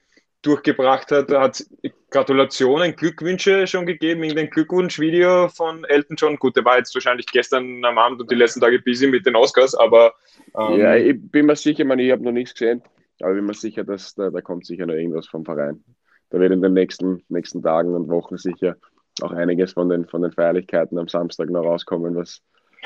[0.44, 1.32] durchgebracht hat.
[1.32, 1.66] Hat
[2.14, 6.36] Gratulationen, Glückwünsche schon gegeben in dem Glückwunschvideo von Elton John.
[6.38, 9.36] Gut, der war jetzt wahrscheinlich gestern am Abend und die letzten Tage busy mit den
[9.36, 10.14] Oscars, aber.
[10.56, 12.84] Ähm, ja, ich bin mir sicher, ich, meine, ich habe noch nichts gesehen,
[13.20, 15.84] aber ich bin mir sicher, dass da, da kommt sicher noch irgendwas vom Verein.
[16.30, 18.76] Da wird in den nächsten, nächsten Tagen und Wochen sicher
[19.22, 22.44] auch einiges von den, von den Feierlichkeiten am Samstag noch rauskommen, was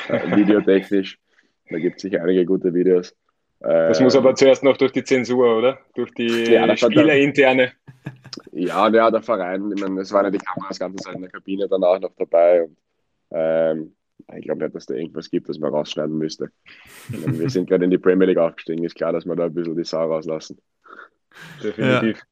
[0.08, 1.20] äh, videotechnisch,
[1.70, 3.14] da gibt es sicher einige gute Videos.
[3.60, 5.80] Das muss aber ähm, zuerst noch durch die Zensur, oder?
[5.96, 7.72] Durch die ja, Spielerinterne.
[8.58, 11.30] Ja, ja, der Verein, ich meine, es waren ja die Kameras ganze Zeit in der
[11.30, 12.64] Kabine danach noch dabei.
[12.64, 12.78] Und,
[13.32, 13.96] ähm,
[14.36, 16.50] ich glaube nicht, dass da irgendwas gibt, das man rausschneiden müsste.
[17.10, 19.54] Meine, wir sind gerade in die Premier League aufgestiegen, ist klar, dass wir da ein
[19.54, 20.58] bisschen die Sau rauslassen.
[21.64, 22.18] Definitiv.
[22.18, 22.24] Ja.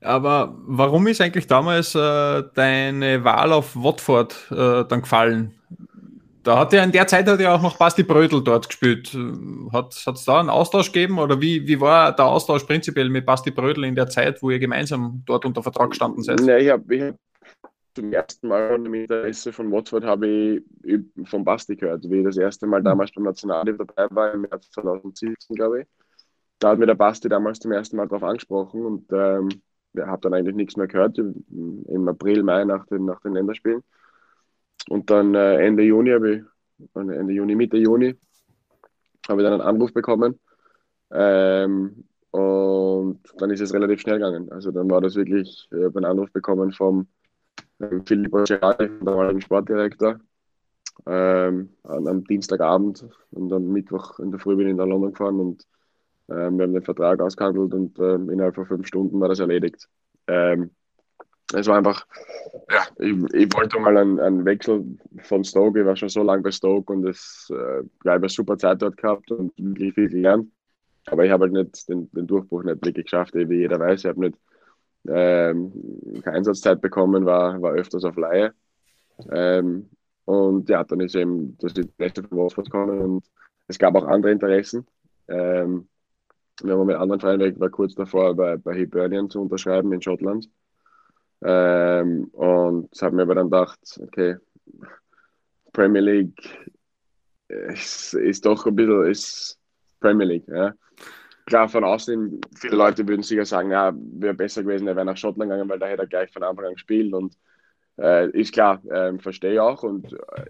[0.00, 5.54] Aber warum ist eigentlich damals äh, deine Wahl auf Watford äh, dann gefallen?
[6.42, 9.16] Da hat ja in der Zeit hat ja auch noch Basti Brödel dort gespielt.
[9.72, 13.50] Hat es da einen Austausch gegeben oder wie, wie war der Austausch prinzipiell mit Basti
[13.50, 16.40] Brödel in der Zeit, wo ihr gemeinsam dort unter Vertrag gestanden seid?
[16.40, 17.16] Nee, ich habe hab
[17.94, 20.28] zum ersten Mal im Interesse von Watford habe
[20.84, 24.42] ich von Basti gehört, wie ich das erste Mal damals beim Nationalteam dabei war, im
[24.42, 25.86] März 2017, glaube ich.
[26.60, 29.48] Da hat mir der Basti damals zum ersten Mal darauf angesprochen und ähm,
[29.96, 33.82] habe dann eigentlich nichts mehr gehört im April, Mai nach den, nach den Länderspielen.
[34.88, 36.42] Und dann äh, Ende Juni habe ich,
[36.94, 38.16] Ende Juni, Mitte Juni,
[39.28, 40.38] habe ich dann einen Anruf bekommen.
[41.10, 44.50] Ähm, und dann ist es relativ schnell gegangen.
[44.52, 47.08] Also dann war das wirklich, ich habe einen Anruf bekommen vom
[47.80, 50.20] ähm, Filippo Gerardi, damaligen Sportdirektor,
[51.06, 55.66] ähm, am Dienstagabend und am Mittwoch in der Früh bin ich nach London gefahren und
[56.28, 59.88] ähm, wir haben den Vertrag ausgehandelt und ähm, innerhalb von fünf Stunden war das erledigt.
[60.26, 60.70] Ähm,
[61.54, 62.06] es war einfach,
[62.70, 64.84] ja, ich, ich wollte mal einen, einen, Wechsel
[65.22, 65.80] von Stoke.
[65.80, 68.96] Ich war schon so lange bei Stoke und es äh, ich eine super Zeit dort
[68.96, 70.50] gehabt und wirklich viel gelernt.
[71.06, 74.00] Aber ich habe halt nicht den, den Durchbruch nicht wirklich geschafft, wie jeder weiß.
[74.00, 74.38] Ich habe nicht
[75.08, 75.72] ähm,
[76.22, 78.52] keine Einsatzzeit bekommen, war, war öfters auf Laie.
[79.30, 79.88] Ähm,
[80.26, 83.24] und ja, dann ist eben das Beste von Wolfsburg gekommen und
[83.68, 84.86] es gab auch andere Interessen.
[85.28, 85.88] Ähm,
[86.62, 90.50] wir haben mit anderen Vereinen, war kurz davor bei, bei Hibernian zu unterschreiben in Schottland.
[91.42, 94.36] Ähm, und habe mir aber dann gedacht, okay,
[95.72, 96.68] Premier League
[97.48, 99.58] ist, ist doch ein bisschen ist
[100.00, 100.48] Premier League.
[100.48, 100.74] Ja.
[101.46, 105.16] Klar, von außen, viele Leute würden sicher sagen, ja, wäre besser gewesen, er wäre nach
[105.16, 107.14] Schottland gegangen, weil da hätte er gleich von Anfang an gespielt.
[107.14, 107.38] Und
[107.98, 109.82] äh, ist klar, äh, verstehe ich auch.
[109.82, 110.44] Und, äh,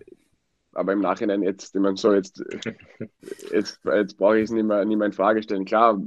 [0.72, 2.42] aber im Nachhinein jetzt, ich meine, so jetzt,
[3.52, 5.64] jetzt, jetzt brauche ich es nicht mehr, nicht mehr in Frage stellen.
[5.64, 6.00] Klar,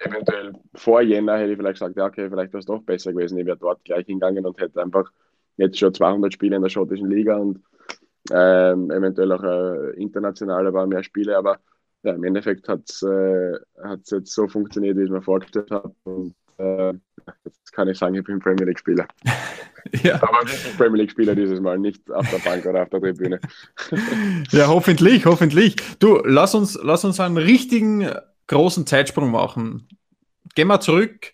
[0.00, 3.38] eventuell vor Jänner hätte ich vielleicht gesagt, ja, okay, vielleicht wäre es doch besser gewesen.
[3.38, 5.10] Ich wäre dort gleich hingegangen und hätte einfach
[5.56, 7.60] jetzt schon 200 Spiele in der schottischen Liga und
[8.30, 11.36] ähm, eventuell auch äh, international, aber mehr Spiele.
[11.36, 11.58] Aber
[12.02, 13.58] ja, im Endeffekt hat es äh,
[13.94, 15.94] jetzt so funktioniert, wie ich es mir vorgestellt habe.
[16.04, 16.92] Und äh,
[17.44, 19.06] jetzt kann ich sagen, ich bin Premier League-Spieler.
[20.02, 20.14] ja.
[20.22, 23.40] Aber wirklich Premier League-Spieler dieses Mal, nicht auf der Bank oder auf der Tribüne.
[24.50, 25.76] ja, hoffentlich, hoffentlich.
[25.98, 28.08] Du, lass uns, lass uns einen richtigen
[28.50, 29.88] großen Zeitsprung machen.
[30.54, 31.32] Gehen wir zurück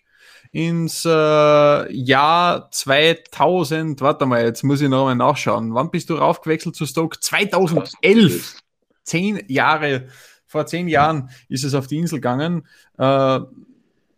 [0.51, 3.99] ins äh, Jahr 2000.
[4.01, 5.73] Warte mal, jetzt muss ich noch mal nachschauen.
[5.73, 7.19] Wann bist du raufgewechselt zu Stoke?
[7.19, 8.57] 2011.
[9.03, 10.07] Zehn Jahre,
[10.45, 12.67] vor zehn Jahren ist es auf die Insel gegangen.
[12.97, 13.39] Äh,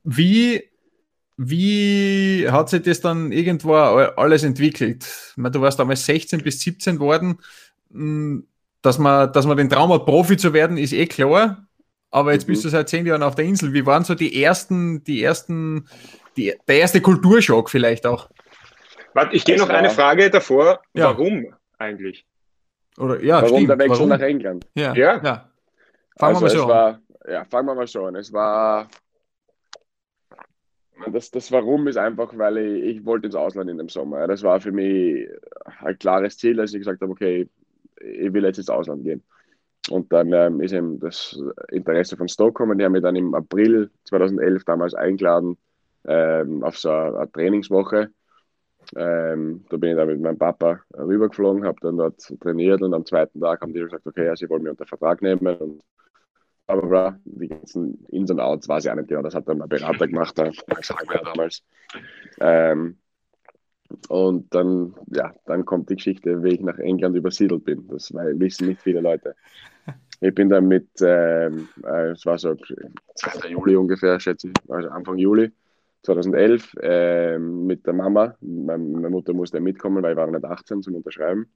[0.04, 0.64] wie,
[1.38, 5.34] wie hat sich das dann irgendwo alles entwickelt?
[5.38, 7.38] Meine, du warst damals 16 bis 17 worden.
[7.92, 8.46] Hm,
[8.82, 11.69] dass man, dass man den Traum hat, Profi zu werden, ist eh klar.
[12.12, 12.54] Aber jetzt mhm.
[12.54, 13.74] bist du seit zehn Jahren auf der Insel.
[13.74, 15.88] Wie waren so die ersten, die ersten,
[16.38, 18.30] die, der erste Kulturschock vielleicht auch?
[19.14, 20.82] Warte, ich gehe noch eine Frage davor.
[20.94, 21.06] Ja.
[21.06, 22.26] Warum eigentlich?
[22.98, 23.70] Oder, ja, Warum stimmt.
[23.70, 24.10] der Wechsel Warum?
[24.10, 24.68] nach England?
[24.76, 24.94] Ja.
[24.94, 25.22] ja.
[25.24, 25.50] ja.
[26.18, 27.02] Fangen also wir mal so war, an.
[27.30, 28.16] Ja, fangen wir mal so an.
[28.16, 28.88] Es war.
[31.14, 34.28] Das, das Warum ist einfach, weil ich, ich wollte ins Ausland in dem Sommer.
[34.28, 35.30] Das war für mich
[35.82, 37.48] ein klares Ziel, dass ich gesagt habe, okay,
[38.02, 39.24] ich will jetzt ins Ausland gehen.
[39.90, 41.40] Und dann ähm, ist eben das
[41.70, 42.78] Interesse von Stoke gekommen.
[42.78, 45.58] Die haben mich dann im April 2011 damals eingeladen
[46.06, 48.12] ähm, auf so eine, eine Trainingswoche.
[48.96, 53.06] Ähm, da bin ich dann mit meinem Papa rübergeflogen, habe dann dort trainiert und am
[53.06, 55.82] zweiten Tag haben die gesagt, okay, ja, sie wollen mich unter Vertrag nehmen und
[56.66, 59.60] bla bla Die ganzen Ins und Outs weiß ich auch nicht genau, das hat dann
[59.60, 61.64] mein Berater gemacht, der Max Hagmer damals.
[62.40, 62.98] Ähm,
[64.08, 67.88] und dann, ja, dann kommt die Geschichte, wie ich nach England übersiedelt bin.
[67.88, 69.36] Das wissen nicht viele Leute.
[70.22, 73.50] Ich bin dann mit, ähm, äh, es war so 2.
[73.50, 75.52] Juli ungefähr, schätze ich, also Anfang Juli
[76.04, 78.36] 2011, äh, mit der Mama.
[78.42, 81.50] Meine Mutter musste mitkommen, weil ich war nicht 18 zum Unterschreiben.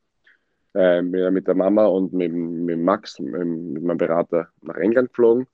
[0.73, 4.77] Äh, bin dann mit der Mama und mit, mit Max, mit, mit meinem Berater, nach
[4.77, 5.45] England geflogen.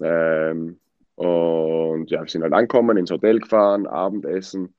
[0.00, 0.78] Ähm,
[1.16, 4.74] und ja, wir sind halt angekommen, ins Hotel gefahren, Abendessen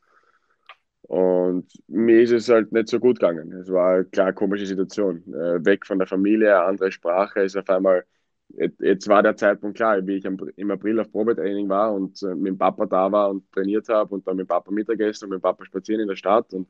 [1.07, 3.51] und mir ist es halt nicht so gut gegangen.
[3.53, 5.21] Es war eine klar komische Situation.
[5.33, 8.05] Äh, weg von der Familie, andere Sprache, ist auf einmal,
[8.79, 12.47] jetzt war der Zeitpunkt klar, wie ich im April auf Probetraining war und äh, mit
[12.47, 15.39] dem Papa da war und trainiert habe und dann mit dem Papa Mittagessen und mit
[15.39, 16.67] dem Papa spazieren in der Stadt und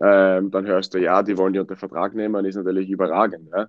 [0.00, 3.48] ähm, dann hörst du, ja, die wollen die unter Vertrag nehmen, ist natürlich überragend.
[3.50, 3.68] Ja?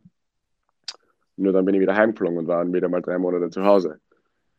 [1.38, 4.00] Nur dann bin ich wieder heimgeflogen und war wieder mal drei Monate zu Hause.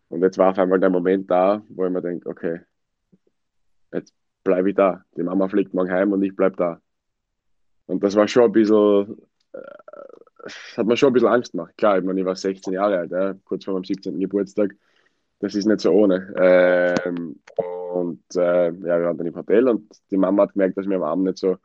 [0.08, 2.60] Und jetzt war auf einmal der Moment da, wo ich mir denke, okay,
[3.92, 4.14] jetzt
[4.46, 5.04] bleibe ich da.
[5.16, 6.80] Die Mama fliegt morgen heim und ich bleibe da.
[7.86, 9.18] Und das war schon ein bisschen,
[9.52, 11.76] äh, hat mir schon ein bisschen Angst gemacht.
[11.76, 14.18] Klar, ich, meine, ich war 16 Jahre alt, ja, kurz vor meinem 17.
[14.18, 14.74] Geburtstag.
[15.40, 16.32] Das ist nicht so ohne.
[16.36, 17.40] Ähm,
[17.92, 20.96] und äh, ja, wir waren dann im Hotel und die Mama hat gemerkt, dass mir
[20.96, 21.58] am Abend nicht so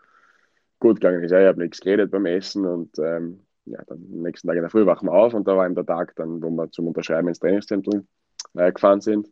[0.80, 1.32] gut gegangen ist.
[1.32, 4.64] Ja, ich habe nichts geredet beim Essen und ähm, ja, dann am nächsten Tag in
[4.64, 6.88] der Früh wachen wir auf und da war eben der Tag, dann, wo wir zum
[6.88, 8.08] Unterschreiben ins Trainingszentrum
[8.56, 9.28] äh, gefahren sind.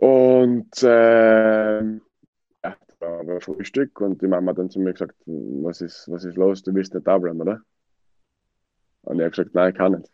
[0.00, 5.80] Und äh, ja, da war Frühstück und die Mama hat dann zu mir gesagt, was
[5.80, 7.62] ist, was ist los, du willst nicht da bleiben, oder?
[9.02, 10.08] Und ich habe gesagt, nein, ich kann nicht.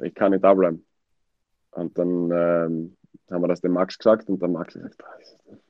[0.00, 0.84] Ich kann nicht da bleiben.
[1.70, 2.96] Und dann ähm,
[3.30, 5.36] haben wir das dem Max gesagt und der Max hat gesagt,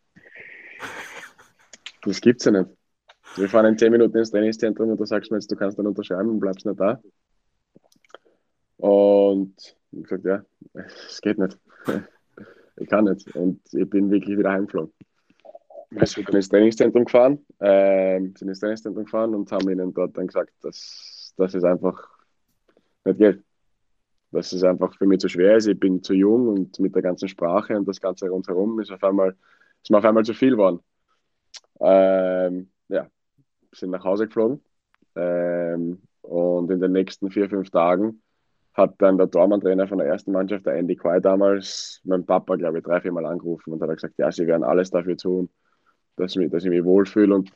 [2.05, 2.70] das gibt's ja nicht.
[3.37, 5.87] Wir fahren in 10 Minuten ins Trainingszentrum und du sagst mir jetzt, du kannst dann
[5.87, 7.03] unterschreiben und bleibst nicht da.
[8.79, 10.42] Und ich habe gesagt, ja,
[11.07, 11.59] es geht nicht
[12.81, 13.35] ich kann nicht.
[13.35, 14.93] Und ich bin wirklich wieder heimgeflogen.
[15.91, 20.27] Wir sind ins Trainingszentrum gefahren, äh, sind ins Trainingszentrum gefahren und haben ihnen dort dann
[20.27, 22.09] gesagt, dass, dass es einfach
[23.05, 23.43] nicht geht.
[24.31, 25.67] Dass es einfach für mich zu schwer ist.
[25.67, 29.03] Ich bin zu jung und mit der ganzen Sprache und das Ganze rundherum ist auf
[29.03, 29.35] einmal,
[29.83, 30.81] ist mir auf einmal zu viel geworden.
[31.81, 33.09] Ähm, ja,
[33.73, 34.62] sind nach Hause geflogen
[35.17, 38.21] ähm, und in den nächsten vier, fünf Tagen
[38.79, 42.79] hat dann der Tormann-Trainer von der ersten Mannschaft, der Andy Quay damals, mein Papa, glaube
[42.79, 45.51] ich, drei, vier Mal angerufen und hat gesagt, ja, sie werden alles dafür tun,
[46.17, 47.35] dass, mich, dass ich mich wohlfühle.
[47.35, 47.51] Und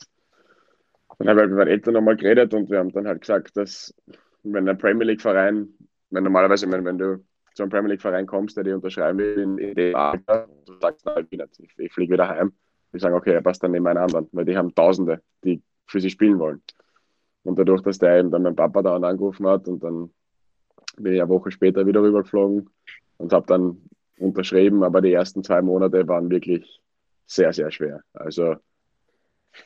[1.18, 3.56] dann habe ich halt mit meinen Eltern nochmal geredet und wir haben dann halt gesagt,
[3.56, 3.94] dass
[4.42, 5.68] wenn ein Premier League-Verein,
[6.10, 9.58] wenn normalerweise, wenn, wenn du zu einem Premier League-Verein kommst, der dir unterschreiben will in,
[9.58, 12.52] in dem Alter, und du sagst, nein, ich, ich, ich fliege wieder heim,
[12.92, 16.00] die sagen, okay, er passt dann neben einen anderen, weil die haben Tausende, die für
[16.00, 16.62] sie spielen wollen.
[17.44, 20.10] Und dadurch, dass der eben dann mein Papa da angerufen hat und dann
[20.96, 22.68] bin ich eine Woche später wieder rübergeflogen
[23.18, 23.76] und habe dann
[24.18, 26.80] unterschrieben, aber die ersten zwei Monate waren wirklich
[27.26, 28.02] sehr, sehr schwer.
[28.12, 28.56] Also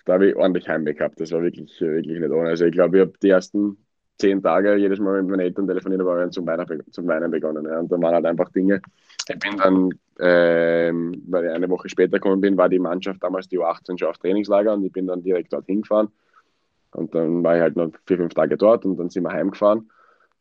[0.05, 1.21] da habe ich ordentlich Heimweh gehabt.
[1.21, 2.49] Das war wirklich, wirklich nicht ohne.
[2.49, 3.77] Also ich glaube, ich habe die ersten
[4.19, 7.67] zehn Tage jedes Mal mit meinen Eltern telefoniert, aber wir Weinen, zum Weinen begonnen.
[7.67, 7.79] Ja.
[7.81, 8.81] Und da waren halt einfach Dinge.
[9.29, 13.49] Ich bin dann, ähm, weil ich eine Woche später gekommen bin, war die Mannschaft damals
[13.49, 16.09] die U18 schon auf Trainingslager und ich bin dann direkt dort hingefahren.
[16.93, 19.91] Und dann war ich halt noch vier, fünf Tage dort und dann sind wir heimgefahren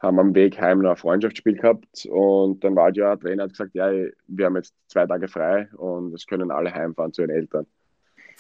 [0.05, 3.51] haben am Weg heim noch ein Freundschaftsspiel gehabt und dann war halt der Trainer hat
[3.51, 3.89] gesagt, ja,
[4.27, 7.65] wir haben jetzt zwei Tage frei und es können alle heimfahren zu ihren Eltern.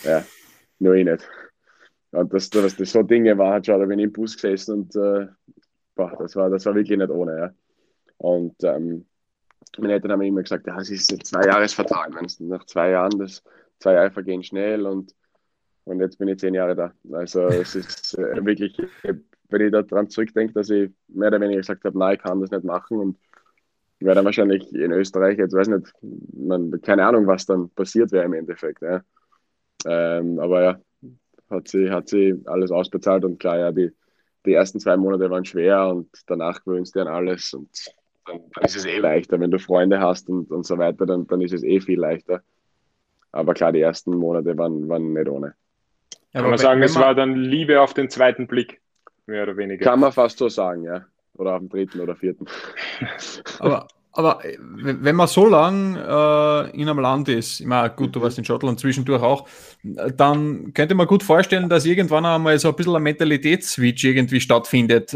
[0.03, 0.23] Ja,
[0.79, 1.27] nur ich nicht.
[2.11, 4.73] Und das, das, das so Dinge waren halt schon, da bin ich im Bus gesessen
[4.73, 5.27] und äh,
[5.95, 7.37] boah, das, war, das war wirklich nicht ohne.
[7.37, 7.53] Ja.
[8.17, 9.05] Und ähm,
[9.77, 12.13] meine Eltern haben immer gesagt, ja, es ist ein Zwei-Jahres-Vertrag.
[12.39, 13.43] Nach zwei Jahren, das
[13.79, 15.13] zwei Jahre vergehen schnell und,
[15.83, 16.93] und jetzt bin ich zehn Jahre da.
[17.11, 18.77] Also es ist äh, wirklich,
[19.49, 22.51] wenn ich daran zurückdenke, dass ich mehr oder weniger gesagt habe, nein, ich kann das
[22.51, 23.17] nicht machen und
[23.99, 25.91] wäre dann wahrscheinlich in Österreich, jetzt weiß nicht,
[26.33, 28.81] man, keine Ahnung, was dann passiert wäre im Endeffekt.
[28.81, 29.01] Ja.
[29.85, 30.79] Ähm, aber ja,
[31.49, 33.91] hat sie, hat sie alles ausbezahlt und klar, ja, die,
[34.45, 37.69] die ersten zwei Monate waren schwer und danach gewöhnst du an alles und
[38.25, 39.39] dann, dann, ist es eh leichter.
[39.39, 42.41] Wenn du Freunde hast und, und so weiter, dann, dann ist es eh viel leichter.
[43.31, 45.53] Aber klar, die ersten Monate waren, waren nicht ohne.
[46.33, 48.81] Ja, Kann man sagen, es war dann Liebe auf den zweiten Blick
[49.27, 49.83] mehr oder weniger.
[49.83, 51.05] Kann man fast so sagen, ja.
[51.37, 52.45] Oder am dritten oder vierten.
[53.59, 58.21] aber, aber wenn man so lang äh, in einem Land ist, ich meine, gut, du
[58.21, 59.47] warst in Schottland zwischendurch auch,
[59.83, 65.15] dann könnte man gut vorstellen, dass irgendwann einmal so ein bisschen ein Mentalitätsswitch irgendwie stattfindet.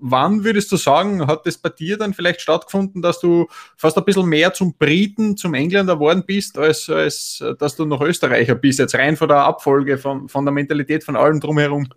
[0.00, 4.04] wann würdest du sagen, hat das bei dir dann vielleicht stattgefunden, dass du fast ein
[4.04, 8.78] bisschen mehr zum Briten, zum Engländer geworden bist, als, als dass du noch Österreicher bist,
[8.78, 11.88] jetzt rein von der Abfolge, von, von der Mentalität, von allem drumherum?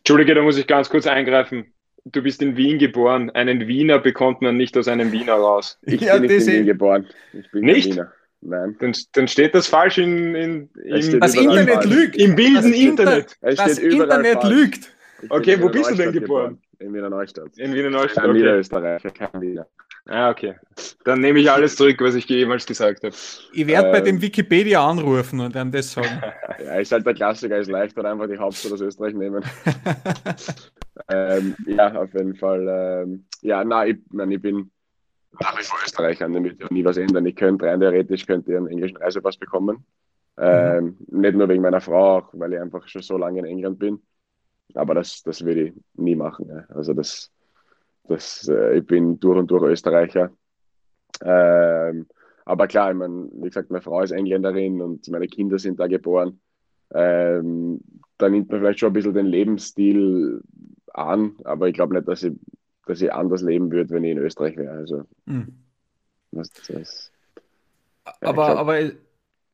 [0.00, 1.72] Entschuldige, da muss ich ganz kurz eingreifen.
[2.04, 3.30] Du bist in Wien geboren.
[3.30, 5.78] Einen Wiener bekommt man nicht aus einem Wiener raus.
[5.82, 7.06] Ich ja, bin nicht in Wien geboren.
[7.32, 7.92] Ich bin nicht?
[7.92, 8.12] Wiener.
[8.42, 8.76] Nein.
[8.80, 12.16] Dann, dann, steht das falsch in, in, im, das Internet lügt.
[12.16, 13.36] Im wilden Internet.
[13.42, 14.54] Inter das Internet falsch.
[14.54, 14.92] lügt.
[15.28, 16.58] Okay, wo bist du denn geboren?
[16.58, 16.62] geboren?
[16.80, 17.58] In Wiener Neustadt.
[17.58, 18.24] In Wiener Neustadt.
[18.24, 18.32] Okay.
[18.32, 19.66] Niederösterreicher, kein Wiener.
[20.06, 20.54] Ah, okay.
[21.04, 23.14] Dann nehme ich alles zurück, was ich jemals gesagt habe.
[23.52, 26.22] Ich werde ähm, bei dem Wikipedia anrufen und dann das sagen.
[26.64, 29.44] ja, ist halt der Klassiker, ist leichter einfach die Hauptstadt aus Österreich nehmen.
[31.12, 32.66] ähm, ja, auf jeden Fall.
[32.66, 34.70] Ähm, ja, nein, ich, nein, ich bin
[35.38, 37.26] nach wie vor Österreicher, damit nie was ändern.
[37.26, 39.84] Ich könnte rein theoretisch könnte einen englischen Reisepass bekommen.
[40.38, 41.20] Ähm, mhm.
[41.20, 44.00] Nicht nur wegen meiner Frau, auch weil ich einfach schon so lange in England bin.
[44.74, 46.48] Aber das, das würde ich nie machen.
[46.48, 46.64] Ja.
[46.68, 47.30] Also das,
[48.04, 50.30] das, äh, ich bin durch und durch Österreicher.
[51.22, 52.06] Ähm,
[52.44, 55.86] aber klar, ich mein, wie gesagt, meine Frau ist Engländerin und meine Kinder sind da
[55.86, 56.40] geboren.
[56.92, 57.80] Ähm,
[58.18, 60.42] da nimmt man vielleicht schon ein bisschen den Lebensstil
[60.92, 62.32] an, aber ich glaube nicht, dass ich,
[62.86, 64.72] dass ich anders leben würde, wenn ich in Österreich wäre.
[64.72, 65.54] Also, mhm.
[66.32, 67.12] das, das,
[68.06, 68.90] ja, aber, aber,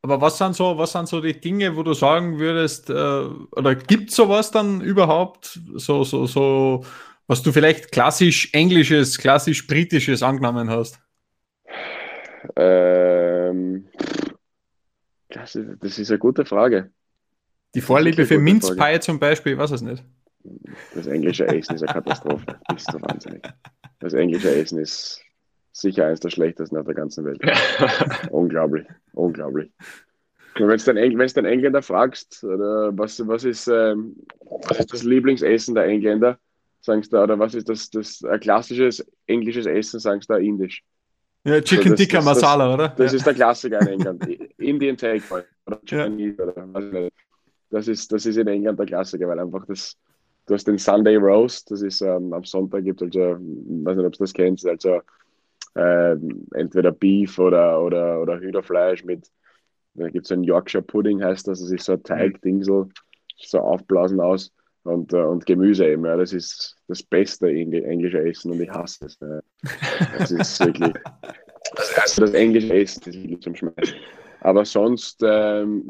[0.01, 3.75] aber was sind so, was sind so die Dinge, wo du sagen würdest, äh, oder
[3.75, 5.59] gibt es sowas dann überhaupt?
[5.75, 6.83] So, so, so
[7.27, 10.99] was du vielleicht klassisch englisches, klassisch britisches angenommen hast?
[12.55, 13.87] Ähm,
[15.29, 16.91] das, ist, das ist eine gute Frage.
[17.75, 20.03] Die Vorliebe für Minzpie zum Beispiel, ich weiß es nicht.
[20.95, 22.45] Das englische Essen ist eine Katastrophe.
[22.69, 23.43] Das ist so wahnsinnig.
[23.99, 25.21] Das englische Essen ist
[25.73, 27.41] sicher eines der schlechtesten auf der ganzen Welt.
[28.31, 29.71] unglaublich, unglaublich.
[30.55, 35.03] Wenn du den, Engl den Engländer fragst, oder was, was, ist, ähm, was ist das
[35.03, 36.39] Lieblingsessen der Engländer,
[36.81, 40.83] sagst du, oder was ist das, das ein klassisches englisches Essen, sagst du indisch.
[41.43, 42.87] Ja, Chicken also Tikka Masala, das, oder?
[42.89, 43.17] Das ja.
[43.17, 44.27] ist der Klassiker in England.
[44.57, 46.43] Indian Takeaway oder Chinese ja.
[46.43, 47.13] oder was nicht.
[47.69, 49.95] Das ist, das ist in England der Klassiker, weil einfach das,
[50.45, 54.05] du hast den Sunday Roast, das ist ähm, am Sonntag gibt also, ich weiß nicht,
[54.05, 55.01] ob du das kennst, also
[55.77, 56.17] äh,
[56.53, 59.29] entweder Beef oder, oder, oder Hühnerfleisch mit,
[59.93, 62.89] da gibt es einen Yorkshire Pudding, heißt das, das ist so ein Teigding, so,
[63.37, 64.51] so aufblasen aus
[64.83, 66.05] und, äh, und Gemüse eben.
[66.05, 69.17] Ja, das ist das beste englische Essen und ich hasse es.
[69.19, 69.41] Ja.
[70.17, 70.93] Das ist wirklich.
[71.97, 73.97] Also das englische Essen das ist wirklich zum Schmeißen.
[74.39, 75.89] Aber sonst, ähm,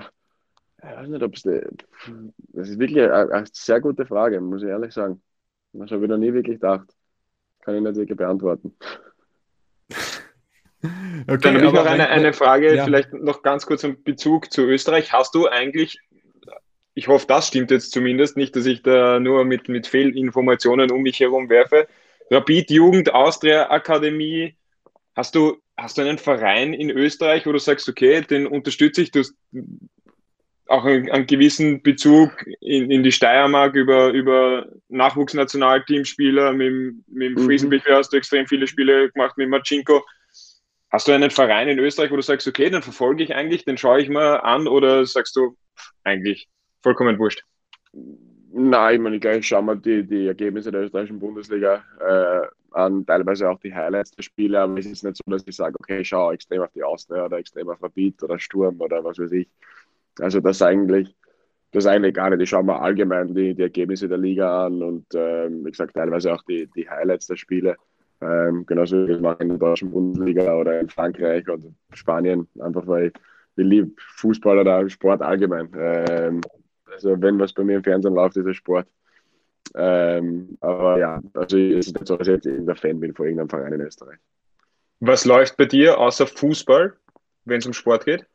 [0.79, 1.43] ich weiß nicht, ob es.
[1.43, 5.21] Das ist wirklich eine, eine, sehr gute Frage, muss ich ehrlich sagen.
[5.73, 6.89] Das habe ich noch nie wirklich gedacht.
[7.61, 8.75] Kann ich nicht wirklich beantworten.
[10.81, 12.85] Okay, Dann habe ich noch eine, eine Frage, ja.
[12.85, 15.11] vielleicht noch ganz kurz im Bezug zu Österreich.
[15.11, 15.99] Hast du eigentlich
[16.97, 21.03] ich hoffe, das stimmt jetzt zumindest nicht, dass ich da nur mit, mit Fehlinformationen um
[21.03, 21.87] mich herum werfe.
[22.31, 24.55] Rapid Jugend Austria Akademie,
[25.15, 29.11] hast du, hast du einen Verein in Österreich, wo du sagst, okay, den unterstütze ich,
[29.11, 29.35] du hast
[30.69, 37.45] auch einen, einen gewissen Bezug in, in die Steiermark über, über Nachwuchsnationalteamspieler, mit, mit dem
[37.45, 37.81] mhm.
[37.89, 40.03] Hast du extrem viele Spiele gemacht, mit Machinko.
[40.89, 43.77] Hast du einen Verein in Österreich, wo du sagst, okay, den verfolge ich eigentlich, den
[43.77, 45.57] schaue ich mal an oder sagst du,
[46.03, 46.47] eigentlich
[46.81, 47.43] vollkommen wurscht.
[48.53, 53.49] Nein, ich meine, gleich schauen wir die, die Ergebnisse der österreichischen Bundesliga äh, an, teilweise
[53.49, 56.07] auch die Highlights der Spiele, aber es ist nicht so, dass ich sage, okay, ich
[56.07, 59.49] schaue extrem auf die Austria oder extrem auf Rapid oder Sturm oder was weiß ich.
[60.19, 61.15] Also das eigentlich,
[61.71, 62.41] das eigentlich gar nicht.
[62.41, 66.33] Ich schaue mir allgemein die, die Ergebnisse der Liga an und ähm, wie gesagt, teilweise
[66.33, 67.75] auch die, die Highlights der Spiele.
[68.19, 72.87] Ähm, genauso wie ich mache in der deutschen Bundesliga oder in Frankreich oder Spanien, einfach
[72.87, 73.13] weil ich,
[73.55, 75.69] liebe Fußball oder Sport allgemein.
[75.75, 76.41] Ähm,
[76.91, 78.87] also wenn was bei mir im Fernsehen läuft, ist es Sport.
[79.75, 83.25] Ähm, aber ja, also es ist nicht so, dass ich jetzt irgendein Fan bin von
[83.25, 84.17] irgendeinem Verein in Österreich.
[84.99, 86.93] Was läuft bei dir außer Fußball,
[87.45, 88.25] wenn es um Sport geht?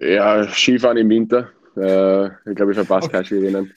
[0.00, 1.50] Ja, Skifahren im Winter.
[1.76, 3.12] Äh, ich glaube, ich verpasse okay.
[3.12, 3.74] keine Skirinnen.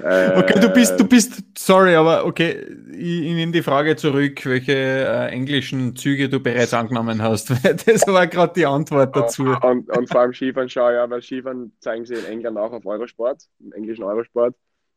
[0.00, 4.44] Äh, okay, du bist, du bist, sorry, aber okay, ich, ich nehme die Frage zurück,
[4.46, 7.50] welche äh, englischen Züge du bereits angenommen hast.
[7.86, 9.44] das war gerade die Antwort dazu.
[9.44, 12.86] Und, und, vor allem Skifahren schaue ja, weil Skifahren zeigen sie in England auch auf
[12.86, 14.54] Eurosport, im englischen Eurosport.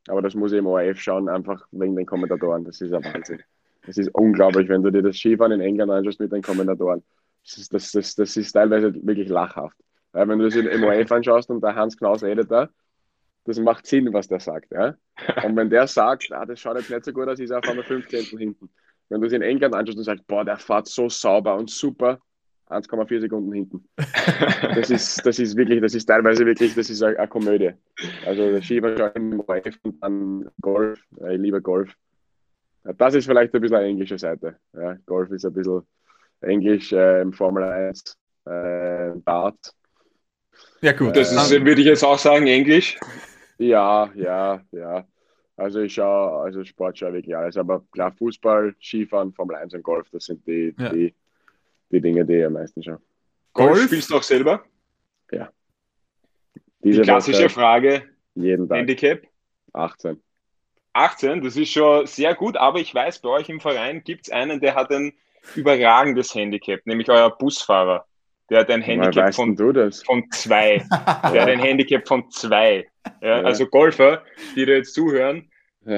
[0.08, 2.64] Aber das muss ich im ORF schauen, einfach wegen den Kommentatoren.
[2.64, 3.42] Das ist ein Wahnsinn.
[3.86, 7.04] Das ist unglaublich, wenn du dir das Skifahren in England anschaust mit den Kommentatoren.
[7.44, 9.78] Das ist, das, das, das ist teilweise wirklich lachhaft.
[10.12, 12.70] Weil wenn du das im ORF anschaust und der Hans Knaus redet da,
[13.46, 14.72] das macht Sinn, was der sagt.
[14.72, 14.96] Ja?
[15.44, 17.70] Und wenn der sagt, ah, das schaut jetzt nicht so gut aus, ist er auf
[17.70, 18.70] einmal 15 hinten.
[19.10, 22.20] Wenn du es in England anschaust und sagst, boah, der fährt so sauber und super,
[22.70, 23.88] 1,4 Sekunden hinten.
[24.76, 27.74] Das ist, das ist wirklich, das ist teilweise wirklich, das ist eine, eine Komödie.
[28.26, 31.94] Also der Skifahren im Reif und dann Golf, ich liebe Golf.
[32.84, 34.58] Das ist vielleicht ein bisschen eine englische Seite.
[34.74, 35.84] Ja, Golf ist ein bisschen
[36.42, 39.74] Englisch, äh, Formel 1, äh, Dart.
[40.82, 42.98] Ja, gut, das ist, würde ich jetzt auch sagen, Englisch.
[43.58, 45.08] Ja, ja, ja.
[45.58, 49.84] Also ich schaue, also Sport schaue wirklich alles, aber klar, Fußball, Skifahren, Formel 1 und
[49.84, 50.90] Golf, das sind die, ja.
[50.90, 51.14] die,
[51.92, 53.02] die Dinge, die ich am meisten schaue.
[53.54, 54.66] Golf, Golf spielst du auch selber?
[55.32, 55.50] Ja.
[56.84, 58.04] Diese die klassische Woche, Frage,
[58.36, 58.80] jeden Tag.
[58.80, 59.22] Handicap?
[59.72, 60.22] 18.
[60.92, 64.32] 18, das ist schon sehr gut, aber ich weiß, bei euch im Verein gibt es
[64.32, 65.14] einen, der hat ein
[65.56, 68.06] überragendes Handicap, nämlich euer Busfahrer.
[68.50, 70.78] Der hat ein Handicap von, von zwei.
[70.90, 72.88] der hat ein Handicap von zwei.
[73.22, 73.42] Ja.
[73.42, 74.24] Also Golfer,
[74.56, 75.50] die da jetzt zuhören,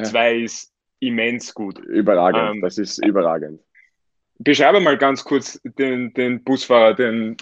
[0.03, 1.79] zwei ist immens gut.
[1.79, 3.61] Überragend, ähm, das ist überragend.
[4.39, 7.37] Beschreibe mal ganz kurz den, den Busfahrer, den,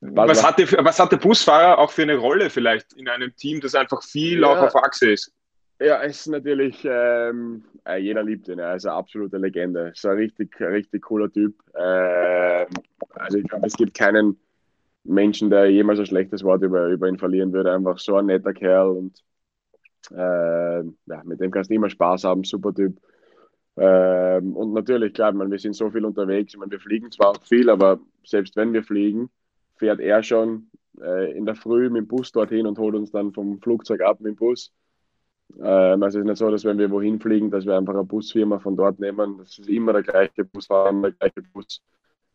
[0.00, 3.34] was, was, hat der, was hat der Busfahrer auch für eine Rolle vielleicht in einem
[3.36, 5.32] Team, das einfach viel ja, auch auf Achse ist?
[5.80, 9.92] Ja, es ist natürlich, ähm, äh, jeder liebt ihn, er ist eine absolute Legende.
[9.94, 11.54] Ist ein richtig, richtig cooler Typ.
[11.74, 12.66] Ähm,
[13.14, 14.38] also ich glaube, es gibt keinen
[15.04, 17.72] Menschen, der jemals ein schlechtes Wort über, über ihn verlieren würde.
[17.72, 19.22] Einfach so ein netter Kerl und
[20.10, 22.98] äh, ja, mit dem kannst du immer Spaß haben, super Typ.
[23.76, 26.54] Ähm, und natürlich, klar, man, wir sind so viel unterwegs.
[26.54, 29.30] Ich meine, wir fliegen zwar auch viel, aber selbst wenn wir fliegen,
[29.76, 33.32] fährt er schon äh, in der Früh mit dem Bus dorthin und holt uns dann
[33.32, 34.72] vom Flugzeug ab mit dem Bus.
[35.60, 38.04] Ähm, also es ist nicht so, dass wenn wir wohin fliegen, dass wir einfach eine
[38.04, 39.38] Busfirma von dort nehmen.
[39.38, 41.82] Das ist immer der gleiche Busfahrer, der gleiche Bus.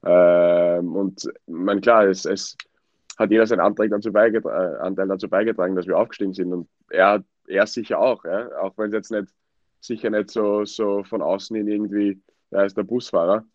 [0.05, 2.55] Ähm, und mein klar, es, es
[3.17, 6.53] hat jeder seinen Anteil dazu, beigetragen, äh, Anteil dazu beigetragen, dass wir aufgestiegen sind.
[6.53, 8.49] Und er, er sicher auch, ja?
[8.61, 9.33] auch wenn es jetzt nicht
[9.81, 12.21] sicher nicht so, so von außen hin irgendwie,
[12.51, 13.45] er ist der Busfahrer.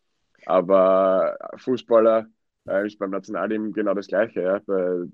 [0.47, 2.27] Aber Fußballer
[2.69, 4.43] äh, ist beim Nationalteam genau das Gleiche.
[4.43, 4.59] Ja?
[4.61, 5.07] Der,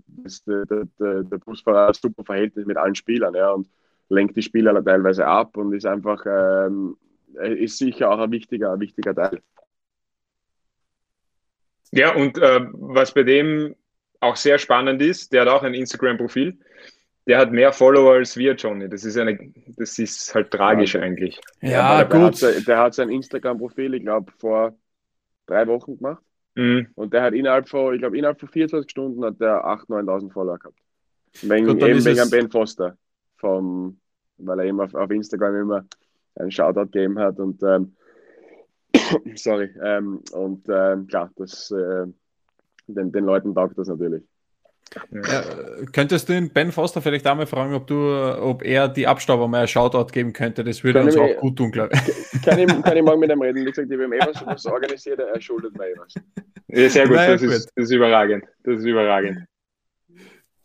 [0.67, 0.87] der,
[1.23, 3.51] der Busfahrer hat ein super Verhältnis mit allen Spielern ja?
[3.53, 3.69] und
[4.09, 6.97] lenkt die Spieler teilweise ab und ist einfach, ähm,
[7.35, 9.41] ist sicher auch ein wichtiger, ein wichtiger Teil.
[11.93, 13.75] Ja, und äh, was bei dem
[14.21, 16.59] auch sehr spannend ist, der hat auch ein Instagram-Profil.
[17.27, 18.89] Der hat mehr Follower als wir, Johnny.
[18.89, 19.39] Das ist, eine,
[19.77, 21.01] das ist halt tragisch ja.
[21.01, 21.41] eigentlich.
[21.61, 22.41] Ja, ja gut.
[22.43, 24.77] Der hat, der hat sein Instagram-Profil, ich glaube, vor
[25.47, 26.23] drei Wochen gemacht.
[26.55, 26.89] Mhm.
[26.95, 30.33] Und der hat innerhalb von, ich glaube, innerhalb von 24 Stunden hat der 8.000, 9.000
[30.33, 30.79] Follower gehabt.
[31.43, 32.97] Wegen, Gut, eben wegen Ben Foster,
[33.37, 34.01] vom,
[34.39, 35.85] weil er immer auf, auf Instagram immer
[36.35, 37.39] einen Shoutout gegeben hat.
[37.39, 37.95] Und ähm,
[39.37, 42.07] sorry, ähm, und ähm, klar, das, äh,
[42.87, 44.23] den, den Leuten taugt das natürlich.
[45.13, 45.45] Ja,
[45.93, 47.97] könntest du den Ben Foster vielleicht einmal fragen, ob du,
[48.41, 50.65] ob er die Abstauber mal ein Shoutout geben könnte?
[50.65, 52.43] Das würde kann uns auch gut tun, glaube ich.
[52.43, 53.61] Kann ich, kann ich morgen mit ihm reden?
[53.61, 56.15] Wie gesagt, ich habe ihm etwas was organisiert, er schuldet mir etwas.
[56.69, 57.51] Ja, sehr gut, naja, das, gut.
[57.51, 58.45] Ist, das ist überragend.
[58.65, 59.47] Das ist überragend.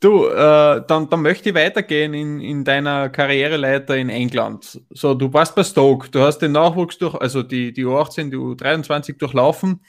[0.05, 4.79] Du, äh, dann, dann möchte ich weitergehen in, in deiner Karriereleiter in England.
[4.91, 8.37] So, du warst bei Stoke, du hast den Nachwuchs durch, also die, die U18, die
[8.37, 9.83] U23 durchlaufen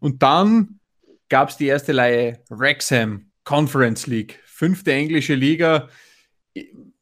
[0.00, 0.80] und dann
[1.28, 5.88] gab es die erste Leihe Wrexham Conference League, fünfte englische Liga.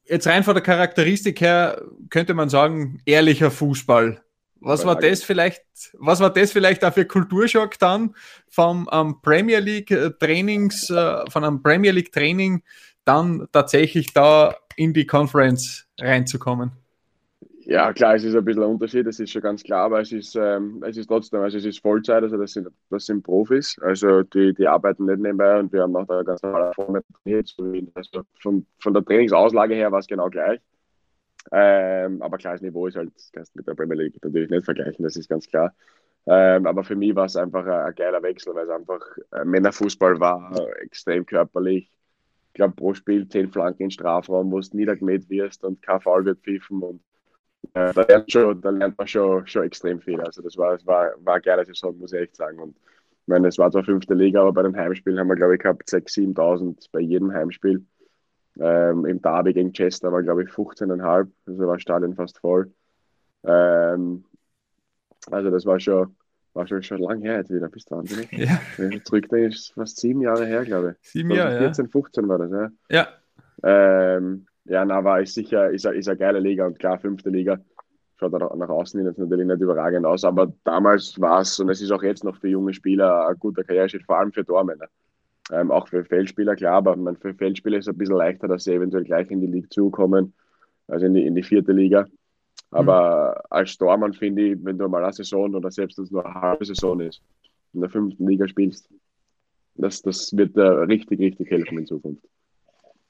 [0.04, 4.22] Jetzt rein von der Charakteristik her könnte man sagen, ehrlicher Fußball.
[4.60, 5.62] Was war das vielleicht,
[5.94, 8.14] was war das vielleicht auch für Kulturschock dann
[8.48, 12.62] vom um, Premier League äh, Trainings, uh, von einem Premier League Training
[13.04, 16.72] dann tatsächlich da in die Conference reinzukommen?
[17.68, 20.10] Ja, klar, es ist ein bisschen ein Unterschied, das ist schon ganz klar, aber es
[20.10, 23.78] ist, ähm, es ist trotzdem, also es ist Vollzeit, also das sind, das sind Profis,
[23.82, 27.54] also die, die arbeiten nicht nebenbei und wir haben auch da ganz normale Form trainiert,
[27.92, 30.60] also von, von der Trainingsauslage her war es genau gleich.
[31.52, 34.64] Ähm, aber klar, das Niveau ist halt, kannst du mit der Premier League natürlich nicht
[34.64, 35.74] vergleichen, das ist ganz klar.
[36.26, 39.00] Ähm, aber für mich war es einfach ein, ein, geiler Wechsel, weil es einfach
[39.32, 41.90] äh, Männerfußball war, extrem körperlich.
[42.48, 46.24] Ich glaube, pro Spiel zehn Flanken in Strafraum, wo du niedergemäht wirst und kein Foul
[46.24, 47.00] wird pfiffen und
[47.74, 50.20] äh, da, lernt schon, da lernt man schon, schon extrem viel.
[50.20, 52.58] Also das war, das war, war eine geile Saison, muss ich echt sagen.
[52.58, 55.54] Und ich meine, es war zwar fünfte Liga, aber bei den Heimspielen haben wir, glaube
[55.54, 57.84] ich, gehabt 6.000, 7.000 bei jedem Heimspiel.
[58.60, 61.28] Ähm, Im Derby gegen Chester war, glaube ich, 15,5.
[61.46, 62.72] Also war Stadion fast voll.
[63.44, 64.24] Ähm,
[65.30, 66.16] also das war schon,
[66.54, 68.30] war schon, schon lang her jetzt wieder, bist du wahnsinnig.
[68.32, 68.58] Ja.
[69.04, 71.10] Zurückdenke ist fast sieben Jahre her, glaube ich.
[71.10, 71.90] Sieben Jahre, 14, ja.
[71.90, 72.70] 15 war das, ja.
[72.90, 73.08] Ja.
[73.62, 77.58] Ähm, ja, na, war ich sicher, ist, ist eine geile Liga und klar, fünfte Liga.
[78.16, 81.68] Schaut auch nach außen hin jetzt natürlich nicht überragend aus, aber damals war es, und
[81.70, 84.88] es ist auch jetzt noch für junge Spieler ein guter Karriereschritt, vor allem für Tormänner.
[85.50, 88.64] Ähm, auch für Feldspieler, klar, aber man, für Feldspieler ist es ein bisschen leichter, dass
[88.64, 90.34] sie eventuell gleich in die Liga zukommen,
[90.88, 92.06] also in die, in die vierte Liga.
[92.70, 93.46] Aber mhm.
[93.50, 96.34] als Tormann finde ich, wenn du mal eine Saison oder selbst wenn es nur eine
[96.34, 97.22] halbe Saison ist,
[97.72, 98.88] in der fünften Liga spielst,
[99.76, 102.22] das, das wird äh, richtig, richtig helfen in Zukunft.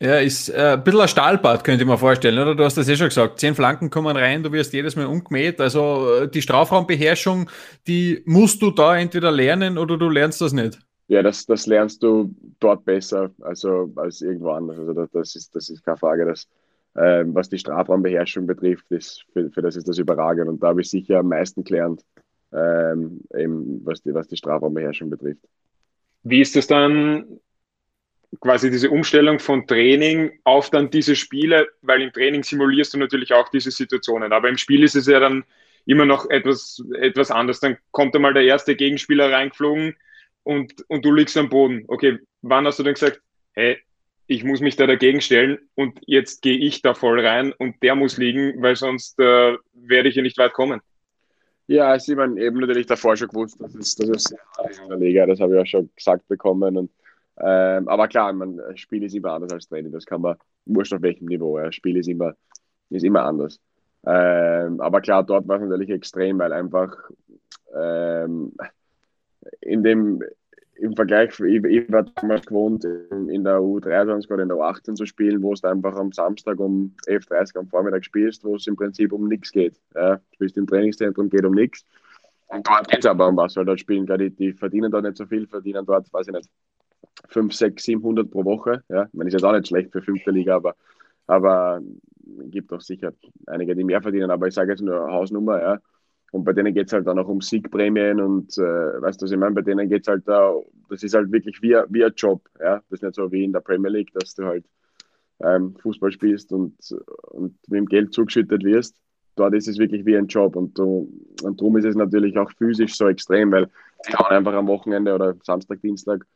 [0.01, 2.55] Ja, ist äh, ein bisschen ein Stahlbad, könnte ich mir vorstellen, oder?
[2.55, 3.41] Du hast das eh schon gesagt.
[3.41, 5.61] Zehn Flanken kommen rein, du wirst jedes Mal umgemäht.
[5.61, 7.51] Also äh, die Strafraumbeherrschung,
[7.89, 10.79] die musst du da entweder lernen oder du lernst das nicht.
[11.09, 14.79] Ja, das, das lernst du dort besser also, als irgendwo anders.
[14.79, 16.27] Also das, ist, das ist keine Frage.
[16.27, 16.49] Dass,
[16.97, 20.49] ähm, was die Strafraumbeherrschung betrifft, ist, für, für das ist das überragend.
[20.49, 22.05] Und da habe ich sicher am meisten gelernt,
[22.53, 25.41] ähm, eben, was, die, was die Strafraumbeherrschung betrifft.
[26.25, 27.41] Wie ist es dann
[28.41, 33.33] quasi diese Umstellung von Training auf dann diese Spiele, weil im Training simulierst du natürlich
[33.33, 35.45] auch diese Situationen, aber im Spiel ist es ja dann
[35.87, 37.61] immer noch etwas, etwas anders.
[37.61, 39.97] Dann kommt einmal der erste Gegenspieler reingeflogen
[40.43, 41.85] und, und du liegst am Boden.
[41.89, 43.21] Okay, wann hast du denn gesagt,
[43.53, 43.79] hey,
[44.27, 47.95] ich muss mich da dagegen stellen und jetzt gehe ich da voll rein und der
[47.95, 50.81] muss liegen, weil sonst äh, werde ich hier nicht weit kommen.
[51.67, 55.27] Ja, also ich meine, eben natürlich davor schon gewusst, dass es, dass es in Liga,
[55.27, 56.91] das habe ich auch schon gesagt bekommen und
[57.41, 59.93] ähm, aber klar, man, Spiel ist immer anders als Training.
[59.93, 60.37] Das kann man,
[60.67, 61.59] wurscht auf welchem Niveau.
[61.59, 61.71] Ja.
[61.71, 62.35] Spiel ist immer,
[62.91, 63.61] ist immer anders.
[64.05, 66.97] Ähm, aber klar, dort war es natürlich extrem, weil einfach
[67.75, 68.53] ähm,
[69.61, 70.23] in dem,
[70.79, 75.07] im Vergleich, ich, ich war damals gewohnt, in der U23 oder in der U18 zu
[75.07, 78.77] spielen, wo es einfach am Samstag um 11.30 Uhr am Vormittag spielst, wo es im
[78.77, 79.81] Prinzip um nichts geht.
[79.95, 80.17] Ja.
[80.17, 81.85] Du bist im Trainingszentrum, geht um nichts.
[82.47, 85.17] Und dort geht es aber um was, weil dort spielen, die, die verdienen dort nicht
[85.17, 86.49] so viel, verdienen dort, weiß ich nicht,
[87.29, 88.83] 5, 6, 700 pro Woche.
[88.89, 90.75] Ja, ich meine, ist jetzt auch nicht schlecht für fünfte Liga, aber,
[91.27, 91.81] aber
[92.51, 93.13] gibt auch sicher
[93.47, 94.31] einige, die mehr verdienen.
[94.31, 95.79] Aber ich sage jetzt nur Hausnummer, ja.
[96.31, 98.61] Und bei denen geht es halt dann auch um Siegprämien und äh,
[99.01, 99.55] weißt du, was ich meine?
[99.55, 100.55] Bei denen geht es halt da,
[100.91, 102.43] das ist halt wirklich wie, wie ein Job.
[102.61, 102.83] Ja?
[102.91, 104.65] Das ist nicht so wie in der Premier League, dass du halt
[105.41, 106.75] ähm, Fußball spielst und,
[107.31, 108.97] und mit dem Geld zugeschüttet wirst.
[109.37, 112.97] Dort ist es wirklich wie ein Job und, und darum ist es natürlich auch physisch
[112.97, 113.69] so extrem, weil
[114.09, 116.27] die hauen einfach am Wochenende oder Samstag, Dienstag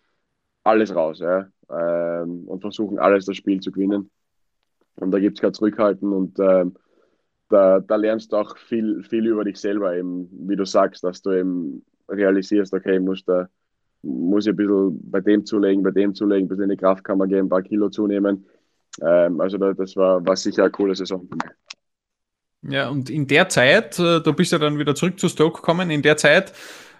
[0.64, 4.10] alles raus ja, ähm, und versuchen alles das Spiel zu gewinnen.
[4.96, 6.76] Und da gibt es kein Zurückhalten und ähm,
[7.52, 11.22] da, da, lernst du auch viel, viel über dich selber, eben, wie du sagst, dass
[11.22, 13.48] du eben realisierst, okay, muss, da,
[14.02, 17.26] muss ich ein bisschen bei dem zulegen, bei dem zulegen, ein bisschen in die Kraftkammer
[17.26, 18.46] gehen, ein paar Kilo zunehmen.
[19.00, 22.72] Ähm, also da, das war, war sicher eine coole Saison für mich.
[22.74, 25.90] Ja, und in der Zeit, äh, du bist ja dann wieder zurück zu Stoke gekommen,
[25.90, 26.52] in der Zeit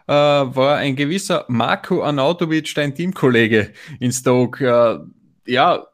[0.07, 4.67] äh, war ein gewisser Marco Arnautovic dein Teamkollege in Stoke.
[4.67, 5.87] Äh, ja,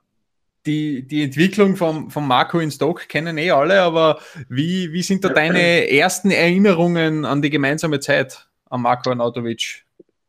[0.69, 5.25] die, die Entwicklung von, von Marco in Stoke kennen eh alle, aber wie, wie sind
[5.25, 9.85] da deine ersten Erinnerungen an die gemeinsame Zeit an Marco Arnautovic?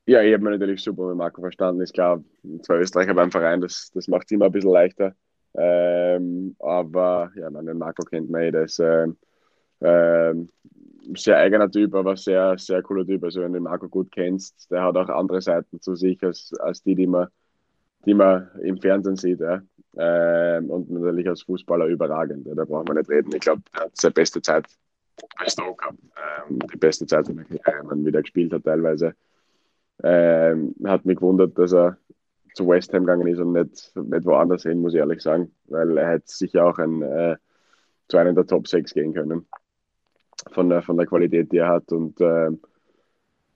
[0.06, 1.82] Ja, ich habe mich natürlich super mit Marco verstanden.
[1.82, 2.24] Ist klar,
[2.64, 5.14] zwei Österreicher beim Verein, das, das macht es immer ein bisschen leichter.
[5.56, 9.18] Ähm, aber ja, man, den Marco kennt man eh, der ist ähm,
[9.82, 10.50] ähm,
[11.16, 13.24] sehr eigener Typ, aber sehr, sehr cooler Typ.
[13.24, 16.82] Also wenn du Marco gut kennst, der hat auch andere Seiten zu sich als, als
[16.82, 17.28] die, die man,
[18.06, 19.42] die man im Fernsehen sieht.
[19.42, 19.62] Ja.
[20.02, 22.48] Ähm, und natürlich als Fußballer überragend.
[22.56, 23.34] Da braucht man nicht reden.
[23.34, 24.66] Ich glaube, er hat seine beste Zeit
[25.38, 25.98] bei Stoke gehabt.
[26.50, 29.14] Ähm, die beste Zeit seiner Karriere, man wieder gespielt hat teilweise.
[30.02, 31.98] Ähm, hat mich gewundert, dass er
[32.54, 35.52] zu West Ham gegangen ist und nicht, nicht woanders hin, muss ich ehrlich sagen.
[35.66, 37.36] Weil er hätte sicher auch ein, äh,
[38.08, 39.48] zu einem der Top 6 gehen können
[40.52, 41.92] von der, von der Qualität, die er hat.
[41.92, 42.62] Und ähm,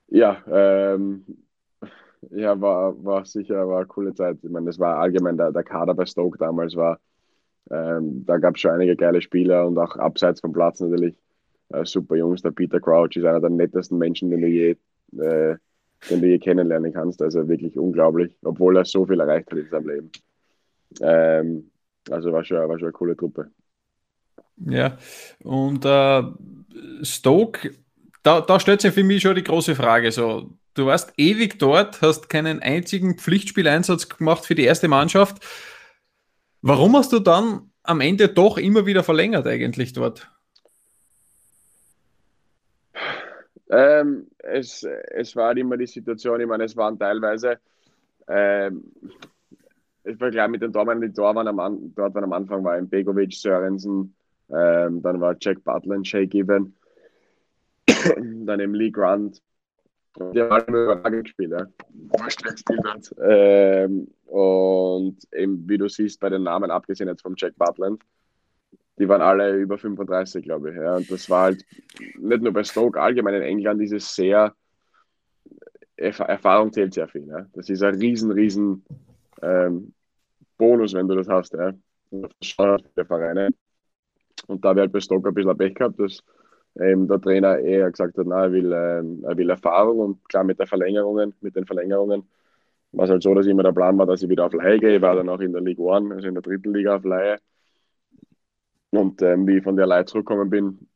[0.10, 1.24] ja, ähm,
[2.32, 4.38] ja, war, war sicher war eine coole Zeit.
[4.42, 7.00] Ich meine, das war allgemein der, der Kader bei Stoke damals war.
[7.72, 11.18] Ähm, da gab es schon einige geile Spieler und auch abseits vom Platz natürlich
[11.70, 12.42] äh, super Jungs.
[12.42, 14.76] Der Peter Crouch ist einer der nettesten Menschen, den du je,
[15.18, 15.56] äh,
[16.10, 17.22] den du je kennenlernen kannst.
[17.22, 20.12] Also wirklich unglaublich, obwohl er so viel erreicht hat in seinem Leben.
[21.02, 21.72] Ähm,
[22.10, 23.50] also war schon, war schon eine coole Truppe.
[24.58, 24.98] Ja,
[25.44, 26.24] und äh,
[27.02, 27.72] Stoke,
[28.22, 30.12] da, da stellt sich für mich schon die große Frage.
[30.12, 35.44] So, du warst ewig dort, hast keinen einzigen Pflichtspieleinsatz gemacht für die erste Mannschaft.
[36.62, 40.30] Warum hast du dann am Ende doch immer wieder verlängert eigentlich dort?
[43.70, 47.58] Ähm, es, es war immer die Situation, ich meine, es waren teilweise,
[48.28, 48.92] ähm,
[50.04, 53.34] es war gleich mit den Tormann, die waren, am, dort waren am Anfang war Begovic,
[53.34, 54.14] Sörensen,
[54.50, 56.76] ähm, dann war Jack Butler und Shay Given.
[58.46, 59.42] dann eben Lee Grant.
[60.16, 61.52] Die haben alle überragend gespielt.
[61.52, 61.68] Ja.
[63.22, 68.04] Ähm, und eben, wie du siehst, bei den Namen, abgesehen jetzt vom Jack Butland,
[69.00, 70.76] die waren alle über 35, glaube ich.
[70.76, 70.98] Ja.
[70.98, 71.66] Und das war halt
[72.20, 74.54] nicht nur bei Stoke, allgemein in England ist es sehr,
[75.98, 77.28] Erfahrung zählt sehr viel.
[77.28, 77.48] Ja.
[77.54, 78.86] Das ist ein riesen, riesen
[79.42, 79.94] ähm,
[80.58, 81.54] Bonus, wenn du das hast.
[81.54, 81.74] Ja.
[84.48, 86.24] Und da habe halt bei Stock ein bisschen Pech gehabt, dass
[86.80, 90.44] ähm, der Trainer eher gesagt hat, na, er will, ähm, er will Erfahrung und klar
[90.44, 92.24] mit der Verlängerungen, mit den Verlängerungen
[92.94, 94.96] war es halt so, dass immer der Plan war, dass ich wieder auf Leihe gehe.
[94.98, 97.40] Ich war dann auch in der Liga 1, also in der dritten Liga auf Leihe.
[98.92, 100.88] Und ähm, wie ich von der Leihe zurückgekommen bin,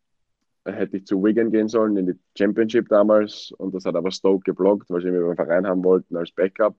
[0.65, 3.51] hätte ich zu Wigan gehen sollen in die Championship damals.
[3.57, 6.75] Und das hat aber Stoke geblockt, weil sie mich beim Verein haben wollten als Backup.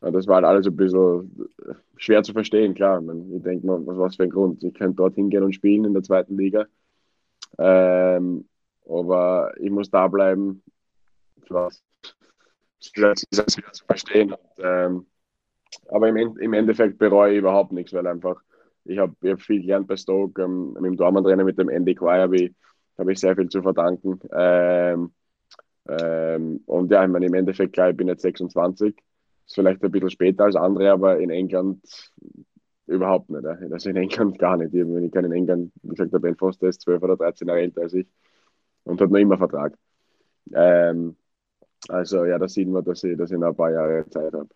[0.00, 1.48] Und das war halt alles ein bisschen
[1.96, 3.02] schwer zu verstehen, klar.
[3.02, 4.62] Ich denke mal, was war es für ein Grund?
[4.62, 6.66] Ich könnte dort hingehen und spielen in der zweiten Liga.
[7.58, 8.48] Ähm,
[8.88, 10.62] aber ich muss da bleiben.
[11.48, 11.82] Was
[12.80, 14.32] schwer zu verstehen.
[14.32, 15.06] Und, ähm,
[15.88, 18.40] aber im, im, Endeffekt bereue ich überhaupt nichts, weil einfach
[18.84, 20.42] ich habe hab viel gelernt bei Stoke.
[20.42, 22.54] Ähm, mit dem Dormantrainer, mit dem Andy Quay habe ich,
[22.96, 24.18] hab ich sehr viel zu verdanken.
[24.32, 25.12] Ähm,
[25.88, 28.96] ähm, und ja, ich meine, im Endeffekt, klar, ich bin jetzt 26.
[29.46, 31.80] Ist vielleicht ein bisschen später als andere, aber in England
[32.88, 33.44] überhaupt nicht.
[33.46, 34.72] Also in England gar nicht.
[34.72, 37.82] Wenn ich in England, wie gesagt, der Ben Foster ist 12 oder 13 Jahre älter
[37.82, 38.06] als ich
[38.84, 39.74] und hat noch immer Vertrag.
[40.52, 41.16] Ähm,
[41.88, 44.48] also ja, da sieht man, dass ich, dass ich noch ein paar Jahre Zeit habe.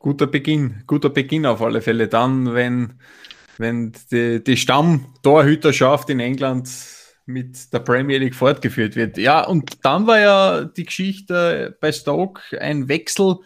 [0.00, 2.08] Guter Beginn, guter Beginn auf alle Fälle.
[2.08, 2.94] Dann, wenn,
[3.58, 6.68] wenn die, die Stammtorhüterschaft in England
[7.26, 9.18] mit der Premier League fortgeführt wird.
[9.18, 13.36] Ja, und dann war ja die Geschichte bei Stoke ein Wechsel,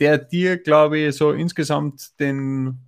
[0.00, 2.78] der dir, glaube ich, so insgesamt den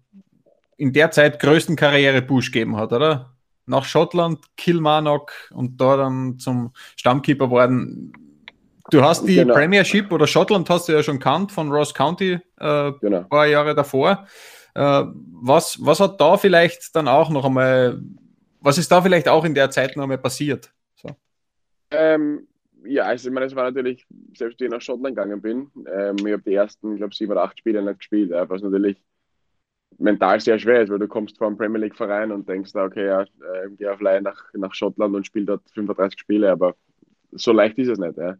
[0.76, 3.36] in der Zeit größten Karriere-Push gegeben hat, oder?
[3.66, 8.12] Nach Schottland, Kilmarnock und da dann zum Stammkeeper worden.
[8.90, 9.54] Du hast die genau.
[9.54, 13.18] Premiership oder Schottland hast du ja schon kannt von Ross County äh, genau.
[13.18, 14.26] ein paar Jahre davor.
[14.74, 15.04] Äh,
[15.40, 18.00] was, was hat da vielleicht dann auch noch einmal,
[18.60, 20.72] was ist da vielleicht auch in der Zeit noch einmal passiert?
[20.96, 21.10] So.
[21.92, 22.48] Ähm,
[22.84, 24.06] ja, also ich meine, es war natürlich,
[24.36, 27.32] selbst wenn ich nach Schottland gegangen bin, ähm, ich habe die ersten, ich glaube, sieben
[27.32, 29.02] oder acht Spiele nicht gespielt, ja, was natürlich
[29.98, 33.06] mental sehr schwer ist, weil du kommst vor einem Premier League Verein und denkst, okay,
[33.06, 36.74] ja, äh, geh auf Leihe nach, nach Schottland und spiel dort 35 Spiele, aber
[37.32, 38.16] so leicht ist es nicht.
[38.16, 38.36] Ja.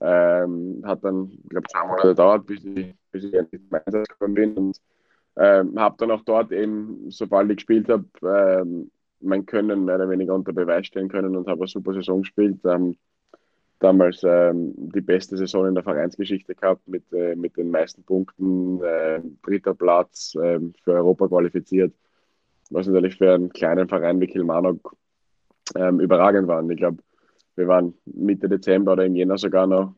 [0.00, 4.08] Ähm, hat dann, ich glaube, zwei Monate gedauert, bis ich, bis ich endlich zum Einsatz
[4.08, 4.80] gekommen bin und
[5.36, 8.90] ähm, habe dann auch dort eben, sobald ich gespielt habe, ähm,
[9.20, 12.58] mein Können mehr oder weniger unter Beweis stellen können und habe eine super Saison gespielt.
[12.64, 12.96] Ähm,
[13.82, 18.82] damals ähm, die beste Saison in der Vereinsgeschichte gehabt mit, äh, mit den meisten Punkten,
[18.82, 21.92] äh, dritter Platz äh, für Europa qualifiziert,
[22.70, 24.96] was natürlich für einen kleinen Verein wie Kilmarnock
[25.76, 26.68] ähm, überragend war.
[26.70, 27.02] Ich glaube,
[27.56, 29.94] wir waren Mitte Dezember oder im Jänner sogar noch,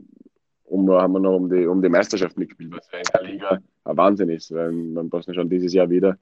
[0.64, 3.96] um, haben wir noch um die, um die Meisterschaft mitgespielt, was in der Liga ein
[3.96, 4.52] Wahnsinn ist.
[4.52, 6.16] Weil man braucht schon dieses Jahr wieder.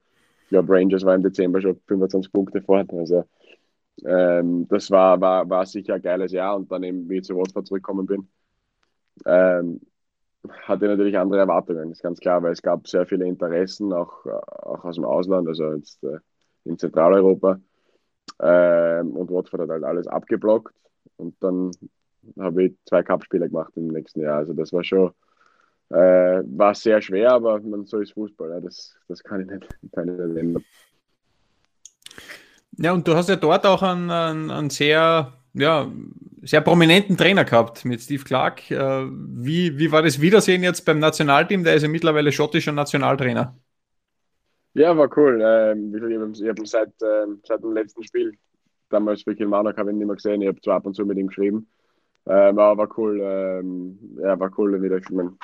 [0.44, 2.92] Ich glaube, Rangers war im Dezember schon 25 Punkte fort.
[2.92, 3.24] Also
[4.05, 7.36] ähm, das war, war, war sicher ein geiles Jahr und dann eben, wie ich zu
[7.36, 8.28] Watford zurückgekommen bin,
[9.26, 9.80] ähm,
[10.62, 14.84] hatte natürlich andere Erwartungen, ist ganz klar, weil es gab sehr viele Interessen, auch, auch
[14.84, 16.18] aus dem Ausland, also jetzt äh,
[16.64, 17.61] in Zentraleuropa.
[18.40, 20.74] Ähm, und Watford hat halt alles abgeblockt
[21.16, 21.70] und dann
[22.38, 24.38] habe ich zwei Cup-Spiele gemacht im nächsten Jahr.
[24.38, 25.11] Also das war schon,
[25.90, 29.68] äh, war sehr schwer, aber man, so ist Fußball, ja, das, das kann ich nicht,
[29.93, 30.64] kann ich nicht ändern.
[32.78, 35.90] Ja, und du hast ja dort auch einen, einen, einen sehr, ja,
[36.42, 38.70] sehr prominenten Trainer gehabt mit Steve Clark.
[38.70, 41.64] Äh, wie, wie war das Wiedersehen jetzt beim Nationalteam?
[41.64, 43.56] Der ist ja mittlerweile schottischer Nationaltrainer.
[44.74, 45.40] Ja, war cool.
[45.44, 48.32] Ähm, ich habe ihn seit, ähm, seit dem letzten Spiel,
[48.88, 50.40] damals für Kilmarnock, habe ich ihn nicht mehr gesehen.
[50.40, 51.68] Ich habe zwar ab und zu mit ihm geschrieben.
[52.26, 53.18] Ähm, aber war cool.
[54.22, 54.96] ja, war cool wieder.
[54.96, 55.36] Ich mein,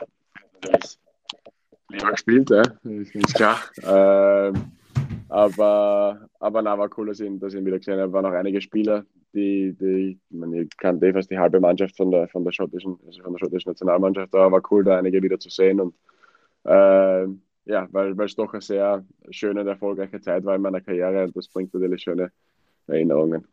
[1.90, 3.58] lieber gespielt, ja, ist klar.
[5.28, 8.12] Aber, aber na, war cool, dass ich, dass ich ihn wieder gesehen habe.
[8.12, 9.04] Waren auch einige Spieler,
[9.34, 12.98] die, die ich, meine, ich kannte fast die halbe Mannschaft von der, von der schottischen,
[13.06, 15.94] also von der schottischen Nationalmannschaft, aber war cool, da einige wieder zu sehen und
[16.64, 17.26] äh,
[17.66, 21.36] ja, weil, es doch eine sehr schöne und erfolgreiche Zeit war in meiner Karriere und
[21.36, 22.32] das bringt natürlich schöne
[22.86, 23.46] Erinnerungen.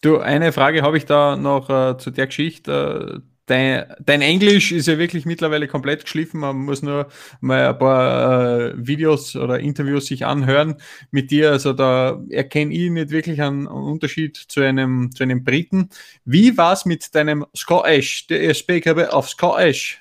[0.00, 3.22] Du, eine Frage habe ich da noch äh, zu der Geschichte.
[3.46, 6.40] Dein, dein, Englisch ist ja wirklich mittlerweile komplett geschliffen.
[6.40, 7.08] Man muss nur
[7.40, 10.76] mal ein paar äh, Videos oder Interviews sich anhören
[11.10, 11.50] mit dir.
[11.50, 15.90] Also da erkenne ich nicht wirklich einen Unterschied zu einem, zu einem Briten.
[16.24, 18.28] Wie war es mit deinem Scottish?
[18.28, 20.00] Do you speak a bit of Scottish?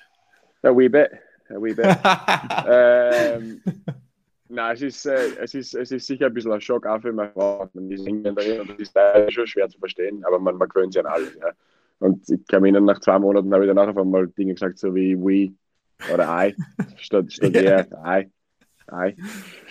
[0.61, 1.09] A wee bit.
[1.49, 1.85] A wee bit.
[2.67, 3.61] ähm,
[4.49, 7.11] nein, es ist, äh, es, ist, es ist sicher ein bisschen ein Schock auch für
[7.11, 7.67] meine Frau.
[7.73, 11.03] Man ist Engländerin und das ist schon schwer zu verstehen, aber man, man gewöhnt sich
[11.03, 11.35] an alles.
[11.39, 11.51] Ja.
[12.01, 14.93] Und ich kann mich nach zwei Monaten habe ich danach auf einmal Dinge gesagt, so
[14.95, 15.53] wie we
[16.11, 16.55] oder I,
[16.97, 18.27] statt, statt yeah, I.
[18.91, 19.15] I.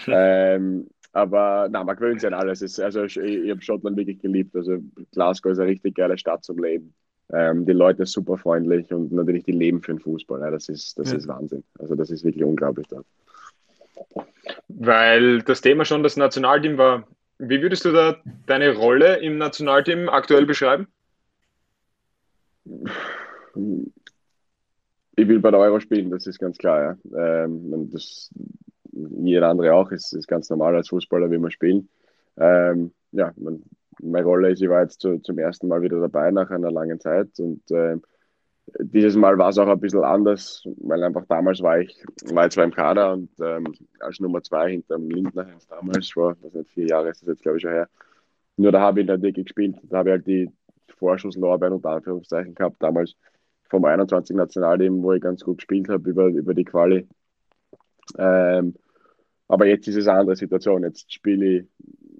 [0.06, 2.62] Ähm, aber nein, man gewöhnt sich an alles.
[2.62, 4.54] Es, also ich, ich habe Schottland wirklich geliebt.
[4.54, 4.78] Also
[5.12, 6.94] Glasgow ist eine richtig geile Stadt zum Leben.
[7.32, 10.40] Ähm, die Leute sind super freundlich und natürlich die leben für den Fußball.
[10.40, 11.18] Ja, das ist, das ja.
[11.18, 11.64] ist Wahnsinn.
[11.80, 13.06] Also das ist wirklich unglaublich dort.
[14.68, 17.08] Weil das Thema schon das Nationalteam war.
[17.38, 18.16] Wie würdest du da
[18.46, 20.86] deine Rolle im Nationalteam aktuell beschreiben?
[25.16, 26.98] Ich will bei der Euro spielen, das ist ganz klar.
[27.10, 27.44] Ja.
[27.44, 28.30] Ähm, das,
[28.92, 31.88] jeder andere auch, ist, ist ganz normal als Fußballer, wie man spielen.
[32.36, 33.62] Ähm, ja, man,
[34.02, 37.00] meine Rolle ist, ich war jetzt zu, zum ersten Mal wieder dabei nach einer langen
[37.00, 37.96] Zeit und äh,
[38.78, 42.52] dieses Mal war es auch ein bisschen anders, weil einfach damals war ich, war ich
[42.52, 43.66] zwar im Kader und ähm,
[43.98, 47.58] als Nummer zwei hinterm Lindner damals, vor was nicht, vier Jahre ist das jetzt glaube
[47.58, 47.88] ich schon her.
[48.56, 50.50] Nur da habe ich in der Decke gespielt, da habe ich halt die
[51.00, 53.16] Vorschusslorbeeren unter Anführungszeichen gehabt, damals
[53.68, 57.08] vom 21 Nationalteam, wo ich ganz gut gespielt habe über, über die Quali.
[58.18, 58.74] Ähm,
[59.48, 60.84] aber jetzt ist es eine andere Situation.
[60.84, 61.66] Jetzt spiele ich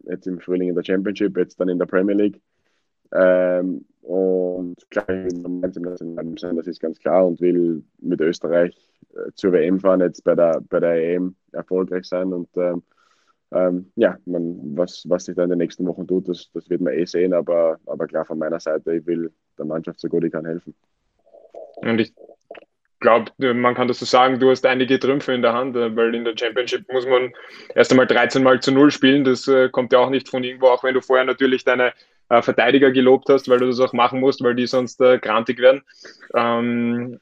[0.04, 2.40] jetzt im Frühling in der Championship, jetzt dann in der Premier League.
[3.12, 8.20] Ähm, und klar, ich will gemeinsam Nationalteam sein, das ist ganz klar und will mit
[8.20, 8.76] Österreich
[9.14, 12.32] äh, zur WM fahren, jetzt bei der, bei der EM erfolgreich sein.
[12.32, 12.82] Und ähm,
[13.52, 16.80] ähm, ja, man, was, was sich da in den nächsten Wochen tut, das, das wird
[16.80, 20.24] man eh sehen, aber, aber klar von meiner Seite, ich will der Mannschaft so gut
[20.24, 20.74] ich kann helfen.
[21.76, 22.12] Und ich
[23.00, 26.14] glaube, man kann das so sagen, du hast einige Trümpfe in der Hand, äh, weil
[26.14, 27.32] in der Championship muss man
[27.74, 29.24] erst einmal 13 Mal zu Null spielen.
[29.24, 31.92] Das äh, kommt ja auch nicht von irgendwo, auch wenn du vorher natürlich deine
[32.28, 35.58] äh, Verteidiger gelobt hast, weil du das auch machen musst, weil die sonst äh, grantig
[35.58, 35.82] werden.
[36.34, 37.18] Ähm,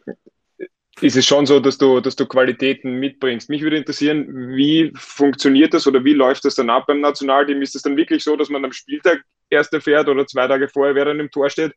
[1.00, 3.48] ist es schon so, dass du, dass du Qualitäten mitbringst.
[3.48, 7.62] Mich würde interessieren, wie funktioniert das oder wie läuft das dann ab beim Nationalteam?
[7.62, 10.94] Ist es dann wirklich so, dass man am Spieltag erst erfährt oder zwei Tage vorher,
[10.94, 11.72] wer dann im Tor steht?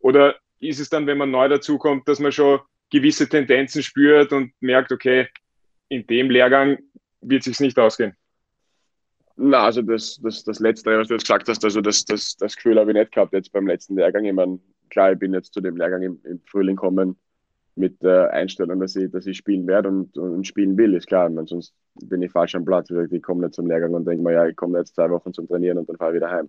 [0.00, 2.60] Oder ist es dann, wenn man neu dazukommt, dass man schon
[2.90, 5.28] gewisse Tendenzen spürt und merkt, okay,
[5.88, 6.78] in dem Lehrgang
[7.20, 8.14] wird es sich nicht ausgehen?
[9.36, 12.56] Na, also das, das, das Letzte, was du jetzt gesagt hast, also das, das, das
[12.56, 14.24] Gefühl habe ich nicht gehabt jetzt beim letzten Lehrgang.
[14.24, 14.58] Ich meine,
[14.88, 17.16] klar, ich bin jetzt zu dem Lehrgang im, im Frühling kommen
[17.76, 21.28] mit der Einstellung, dass ich, dass ich spielen werde und, und spielen will, ist klar.
[21.28, 22.90] Meine, sonst bin ich falsch am Platz.
[22.90, 25.46] Ich komme nicht zum Lehrgang und denke mir, ja, ich komme jetzt zwei Wochen zum
[25.46, 26.48] Trainieren und dann fahre ich wieder heim.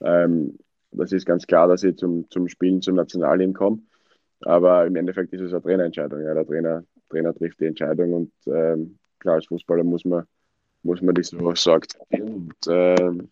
[0.00, 0.58] Ähm,
[0.92, 3.80] das ist ganz klar, dass ich zum, zum Spielen zum Nationalteam komme.
[4.42, 6.22] Aber im Endeffekt ist es eine Trainerentscheidung.
[6.22, 10.24] Ja, der Trainer, Trainer trifft die Entscheidung und ähm, klar, als Fußballer muss man,
[10.82, 11.96] muss man das so sagt.
[12.10, 13.30] Und ähm,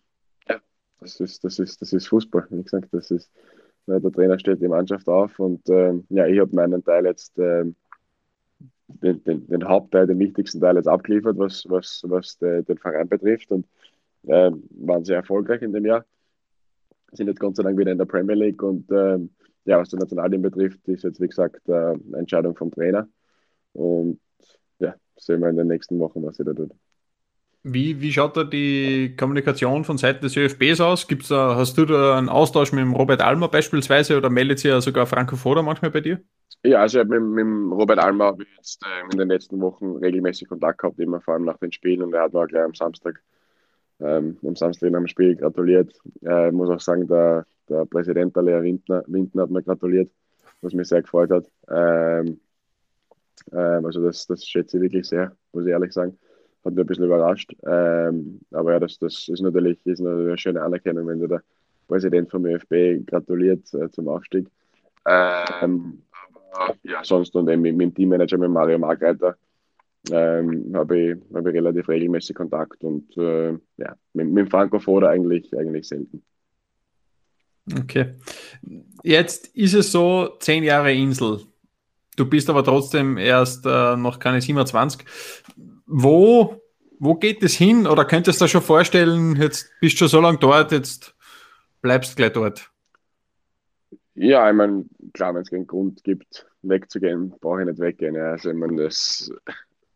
[0.49, 0.59] ja,
[0.99, 2.47] das ist, das, ist, das ist Fußball.
[2.49, 3.31] Wie gesagt, das ist,
[3.99, 7.75] der Trainer stellt die Mannschaft auf und ähm, ja, ich habe meinen Teil jetzt, ähm,
[8.87, 13.07] den, den, den, Hauptteil, den wichtigsten Teil jetzt abgeliefert, was, was, was de, den Verein
[13.07, 13.65] betrifft und
[14.27, 16.05] ähm, waren sehr erfolgreich in dem Jahr.
[17.13, 19.31] Sind jetzt Gott sei Dank wieder in der Premier League und ähm,
[19.65, 23.07] ja, was das Nationalteam betrifft, ist jetzt wie gesagt äh, Entscheidung vom Trainer
[23.73, 24.19] und
[24.79, 26.71] ja, sehen wir in den nächsten Wochen, was er da tut.
[27.63, 31.07] Wie, wie schaut da die Kommunikation von Seiten des ÖFBs aus?
[31.07, 34.71] Gibt's da, hast du da einen Austausch mit dem Robert Almer beispielsweise oder meldet sich
[34.71, 36.19] ja sogar Franco Foda manchmal bei dir?
[36.63, 40.47] Ja, also mit, mit Robert Almer habe ich jetzt äh, in den letzten Wochen regelmäßig
[40.47, 42.73] Kontakt gehabt, immer vor allem nach den Spielen und er hat mir auch gleich am
[42.73, 43.21] Samstag,
[43.99, 45.93] ähm, am Samstag am Spiel gratuliert.
[46.23, 50.11] Äh, ich muss auch sagen, der, der Präsident, der Lea Windner hat mir gratuliert,
[50.61, 51.45] was mich sehr gefreut hat.
[51.69, 52.39] Ähm,
[53.51, 56.17] ähm, also das, das schätze ich wirklich sehr, muss ich ehrlich sagen
[56.63, 57.53] hat mich ein bisschen überrascht.
[57.65, 61.41] Ähm, aber ja, das, das ist natürlich ist eine schöne Anerkennung, wenn der
[61.87, 64.47] Präsident vom ÖFB gratuliert äh, zum Aufstieg.
[65.05, 66.03] Ähm,
[66.51, 69.35] aber ja, sonst und eben mit, mit dem Teammanager, mit Mario Margreiter,
[70.11, 75.09] ähm, habe ich, hab ich relativ regelmäßig Kontakt und äh, ja, mit, mit Franco Foda
[75.09, 76.23] eigentlich, eigentlich selten.
[77.79, 78.15] Okay.
[79.03, 81.41] Jetzt ist es so, zehn Jahre Insel.
[82.17, 85.05] Du bist aber trotzdem erst äh, noch keine 27.
[85.93, 86.61] Wo,
[86.99, 87.85] wo geht es hin?
[87.85, 91.13] Oder könntest du dir schon vorstellen, jetzt bist du schon so lange dort, jetzt
[91.81, 92.71] bleibst du gleich dort?
[94.15, 98.15] Ja, ich meine, klar, wenn es keinen Grund gibt, wegzugehen, brauche ich nicht weggehen.
[98.15, 98.31] Ja.
[98.31, 99.31] Also, ich meine, das,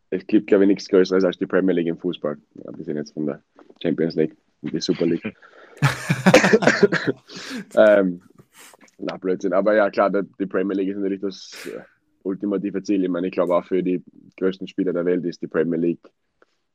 [0.10, 2.38] es gibt, glaube ich, nichts Größeres als die Premier League im Fußball.
[2.56, 3.42] Ja, wir sind jetzt von der
[3.82, 5.24] Champions League und die Super League.
[7.78, 8.22] ähm,
[8.98, 9.54] na, Blödsinn.
[9.54, 11.70] Aber ja, klar, die Premier League ist natürlich das
[12.26, 13.04] ultimative Ziel.
[13.04, 14.04] Ich meine, ich glaube auch für die
[14.38, 16.10] größten Spieler der Welt ist die Premier League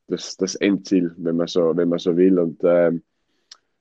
[0.07, 2.37] das, das Endziel, wenn man so, wenn man so will.
[2.37, 3.03] Und ähm,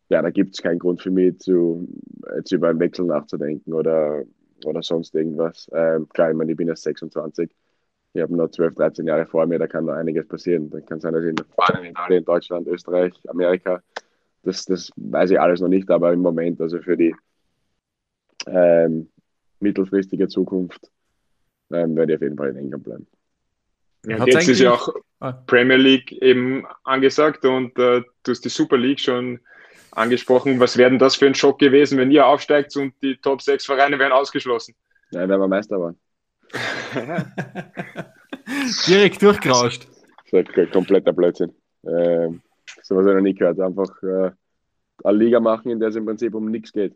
[0.09, 1.89] ja, da gibt es keinen Grund für mich, zu,
[2.37, 4.23] jetzt über einen Wechsel nachzudenken oder,
[4.65, 5.69] oder sonst irgendwas.
[5.73, 7.51] Ähm, klar, ich meine, ich bin erst 26.
[8.13, 10.71] Ich habe noch 12, 13 Jahre vor mir, da kann noch einiges passieren.
[10.71, 13.83] Da kann sein, dass ich in Spanien, Italien, Deutschland, Österreich, Amerika,
[14.43, 17.15] das, das weiß ich alles noch nicht, aber im Moment, also für die
[18.47, 19.09] ähm,
[19.61, 20.91] mittelfristige Zukunft,
[21.73, 23.07] ähm, werde ich auf jeden Fall in England bleiben.
[24.07, 24.89] Ja, jetzt ist ja auch
[25.21, 25.33] ah.
[25.33, 29.41] Premier League eben angesagt und äh, du hast die Super League schon
[29.91, 30.59] angesprochen.
[30.59, 33.67] Was wäre denn das für ein Schock gewesen, wenn ihr aufsteigt und die Top 6
[33.67, 34.75] Vereine wären ausgeschlossen?
[35.11, 35.99] Ja, wenn wir Meister waren.
[38.87, 39.87] Direkt durchgerauscht.
[40.31, 41.53] Das ist ein kompletter Blödsinn.
[41.85, 42.41] Ähm,
[42.83, 43.61] so was habe ich noch nie gehört.
[43.61, 44.31] Einfach äh,
[45.05, 46.95] eine Liga machen, in der es im Prinzip um nichts geht.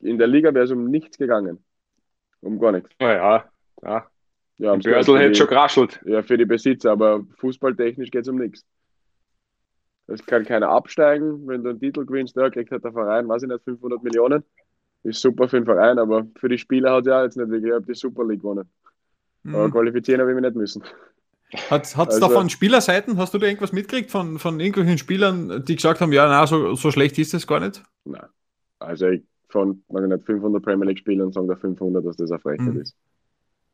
[0.00, 1.64] In der Liga wäre es um nichts gegangen.
[2.40, 2.90] Um gar nichts.
[3.82, 4.10] Ja, ja.
[4.58, 6.00] Ja, Börsel hätte schon geraschelt.
[6.06, 8.64] Ja, für die Besitzer, aber fußballtechnisch geht es um nichts.
[10.06, 11.46] Es kann keiner absteigen.
[11.46, 14.44] Wenn du einen Titel gewinnst, ja, kriegt halt der Verein, weiß ich nicht, 500 Millionen.
[15.02, 17.94] Ist super für den Verein, aber für die Spieler hat ja jetzt nicht wirklich die
[17.94, 18.68] Super League gewonnen.
[19.42, 19.54] Mhm.
[19.54, 20.82] Aber qualifizieren habe ich mich nicht müssen.
[21.70, 25.64] Hat es also, da von Spielerseiten, hast du da irgendwas mitgekriegt von, von irgendwelchen Spielern,
[25.64, 27.82] die gesagt haben, ja, na, so, so schlecht ist es gar nicht?
[28.04, 28.26] Nein.
[28.80, 32.40] Also ich, von, weiß nicht, 500 Premier League Spielern sagen da 500, dass das eine
[32.40, 32.80] Frechheit mhm.
[32.80, 32.96] ist.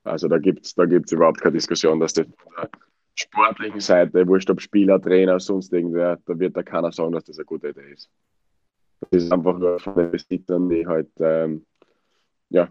[0.04, 2.70] Also da gibt es da gibt's überhaupt keine Diskussion, dass das von der
[3.14, 7.38] sportlichen Seite, wurscht ob Spieler, Trainer, sonst irgendwer, da wird da keiner sagen, dass das
[7.38, 8.10] eine gute Idee ist.
[9.10, 11.66] Das ist einfach nur von den Besitzern, die halt, ähm,
[12.50, 12.68] ja,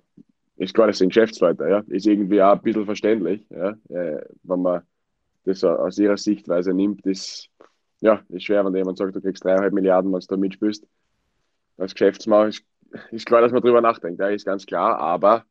[0.57, 4.61] ist klar, das sind Geschäftsleute, ja, ist irgendwie auch ein bisschen verständlich, ja, äh, wenn
[4.61, 4.81] man
[5.43, 7.49] das aus ihrer Sichtweise nimmt, ist,
[7.99, 10.85] ja, ist schwer, wenn jemand sagt, du kriegst dreieinhalb Milliarden, wenn du da mitspielst.
[11.77, 12.63] Als Geschäftsmann ist,
[13.11, 15.45] ist klar, dass man darüber nachdenkt, ja, ist ganz klar, aber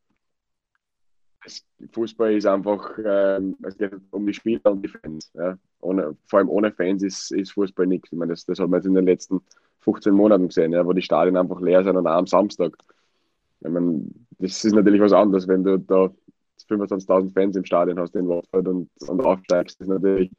[1.92, 5.30] Fußball ist einfach, ähm, es geht um die Spieler und die Fans.
[5.34, 5.56] Ja.
[5.80, 8.12] Ohne, vor allem ohne Fans ist, ist Fußball nichts.
[8.12, 9.40] Ich meine, das, das hat man jetzt in den letzten
[9.80, 12.76] 15 Monaten gesehen, ja, wo die Stadien einfach leer sind und auch am Samstag.
[13.60, 14.02] Ich meine,
[14.38, 16.10] das ist natürlich was anderes, wenn du da
[16.68, 19.80] 25.000 Fans im Stadion hast in Watford und, und aufsteigst.
[19.80, 20.30] Das ist natürlich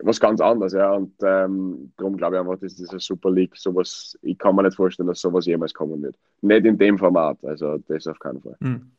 [0.00, 0.72] was ganz anderes.
[0.72, 0.92] Ja.
[0.92, 4.76] Und ähm, darum glaube ich einfach, dass diese Super League sowas, ich kann mir nicht
[4.76, 6.16] vorstellen, dass sowas jemals kommen wird.
[6.40, 8.56] Nicht in dem Format, also das auf keinen Fall.
[8.60, 8.90] Mhm.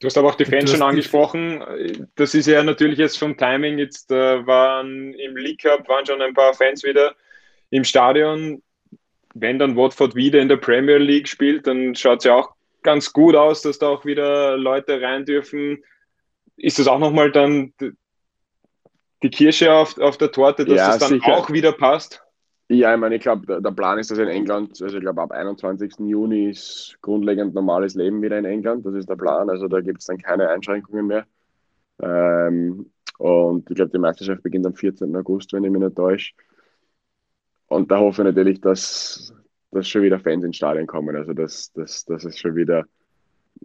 [0.00, 1.64] Du hast aber auch die Fans schon angesprochen.
[2.14, 3.78] Das ist ja natürlich jetzt vom Timing.
[3.78, 7.14] Jetzt äh, waren im League Cup waren schon ein paar Fans wieder
[7.70, 8.62] im Stadion.
[9.34, 13.12] Wenn dann Watford wieder in der Premier League spielt, dann schaut es ja auch ganz
[13.12, 15.82] gut aus, dass da auch wieder Leute rein dürfen.
[16.56, 17.72] Ist das auch nochmal dann
[19.22, 21.36] die Kirsche auf, auf der Torte, dass ja, das dann sicher.
[21.36, 22.22] auch wieder passt?
[22.70, 25.32] Ja, ich meine, ich glaube, der, Plan ist, dass in England, also ich glaube, ab
[25.32, 25.94] 21.
[26.00, 28.84] Juni ist grundlegend normales Leben wieder in England.
[28.84, 29.48] Das ist der Plan.
[29.48, 31.26] Also da gibt es dann keine Einschränkungen mehr.
[32.02, 35.16] Ähm, und ich glaube, die Meisterschaft beginnt am 14.
[35.16, 36.34] August, wenn ich mich nicht täusche.
[37.68, 39.32] Und da hoffe ich natürlich, dass,
[39.70, 41.16] dass schon wieder Fans ins Stadion kommen.
[41.16, 42.84] Also dass, dass, dass es schon wieder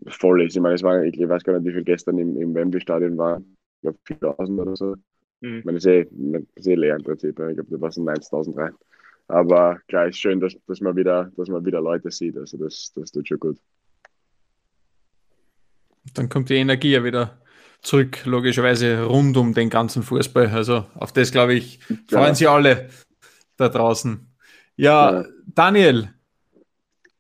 [0.08, 0.56] voll ist.
[0.56, 3.58] Ich meine, es war, ich weiß gar nicht, wie viel gestern im, im Wembley-Stadion waren.
[3.76, 4.96] Ich glaube 4000 oder so.
[5.42, 5.60] Mhm.
[5.60, 6.08] Ich meine, es ist eh,
[6.56, 7.38] ist eh leer im Prinzip.
[7.38, 8.74] Ich glaube, da passen 9000 rein.
[9.28, 12.38] Aber klar, ist schön, dass, dass, man wieder, dass man wieder Leute sieht.
[12.38, 13.58] Also das, das tut schon gut.
[16.14, 17.42] Dann kommt die Energie ja wieder
[17.82, 20.48] zurück, logischerweise rund um den ganzen Fußball.
[20.48, 22.36] Also auf das, glaube ich, freuen ja.
[22.36, 22.90] sich alle
[23.58, 24.28] da draußen.
[24.76, 26.10] Ja, ja, Daniel,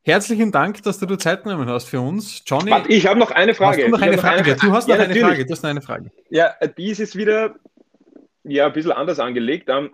[0.01, 2.41] herzlichen Dank, dass du dir Zeit genommen hast für uns.
[2.45, 3.83] Johnny, Warte, ich habe noch eine Frage.
[3.83, 4.51] Hast du, noch eine Frage?
[4.51, 4.55] Eine...
[4.55, 5.45] du hast noch ja, eine Frage.
[5.45, 6.11] Du hast noch eine Frage.
[6.29, 7.55] Ja, die ist jetzt wieder
[8.43, 9.69] ja, ein bisschen anders angelegt.
[9.69, 9.89] Um,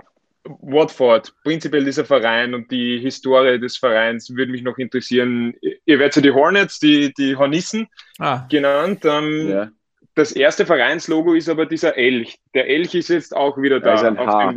[0.46, 5.54] Watford, prinzipiell dieser Verein und die Historie des Vereins würde mich noch interessieren.
[5.62, 7.88] Ihr werdet ja die Hornets, die, die Hornissen
[8.20, 8.46] ah.
[8.50, 9.04] genannt.
[9.06, 9.72] Ähm, ja.
[10.16, 12.40] Das erste Vereinslogo ist aber dieser Elch.
[12.54, 13.92] Der Elch ist jetzt auch wieder da.
[13.92, 14.56] Das ist ein Hart.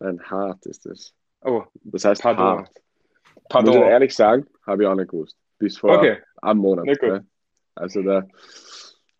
[0.00, 1.14] Ein Hart ist das.
[1.42, 2.44] Oh, das heißt Pardon.
[2.44, 2.70] Hart.
[3.48, 3.74] Pardon.
[3.74, 5.36] Muss ich ehrlich sagen, habe ich auch nicht gewusst.
[5.58, 6.18] Bis vor okay.
[6.42, 6.84] einem Monat.
[6.84, 7.26] Ne?
[7.74, 8.26] Also da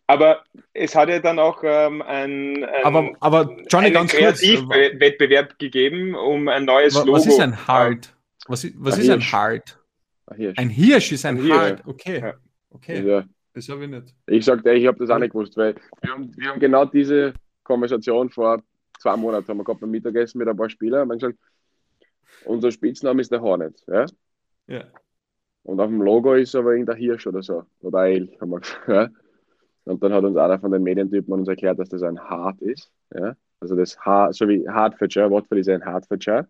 [0.09, 0.43] aber
[0.73, 6.15] es hat ja dann auch ähm, ein, ein, aber, aber Johnny, einen ganz Kreativwettbewerb gegeben
[6.15, 7.17] um ein neues was, Logo.
[7.17, 8.15] Was ist ein Hard?
[8.47, 9.33] Was, was ein ist Hirsch.
[9.33, 9.79] ein Hard?
[10.25, 10.57] Ein Hirsch.
[10.57, 11.83] ein Hirsch ist ein, ein Hard.
[11.85, 12.19] Okay.
[12.21, 12.33] Ja.
[12.71, 13.07] Okay.
[13.07, 13.23] Ja.
[13.53, 14.15] Das habe ich nicht.
[14.25, 17.33] Ich sagte, ich habe das auch nicht gewusst, weil wir haben, wir haben genau diese
[17.63, 18.63] Konversation vor
[18.99, 21.37] zwei Monaten haben wir gehabt beim Mittagessen mit ein paar Spielern und haben gesagt,
[22.45, 23.83] unser Spitzname ist der Hornet.
[23.87, 24.07] Ja?
[24.65, 24.85] ja.
[25.61, 27.65] Und auf dem Logo ist aber irgendein Hirsch oder so.
[27.81, 28.87] Oder ein Elch, haben wir gesagt.
[28.87, 29.09] Ja?
[29.89, 32.91] Und dann hat uns einer von den Medientypen uns erklärt, dass das ein Hart ist.
[33.11, 33.35] Ja?
[33.59, 36.47] Also das H, so wie Hertfordshire, Watford ist ein Hertfordshire.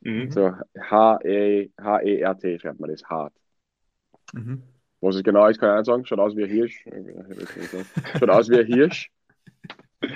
[0.00, 0.32] Mhm.
[0.32, 3.32] So H-E-R-T schreibt man das, Hart.
[4.32, 4.62] Mhm.
[5.00, 6.04] Was es genau ist, kann ich nicht sagen.
[6.04, 6.84] Schaut aus wie ein Hirsch.
[8.18, 9.12] Schaut aus wie ein Hirsch.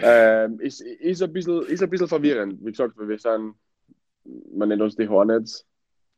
[0.02, 2.58] ähm, ist, ist, ein bisschen, ist ein bisschen verwirrend.
[2.64, 3.54] Wie gesagt, wir sind,
[4.52, 5.64] man nennt uns die Hornets,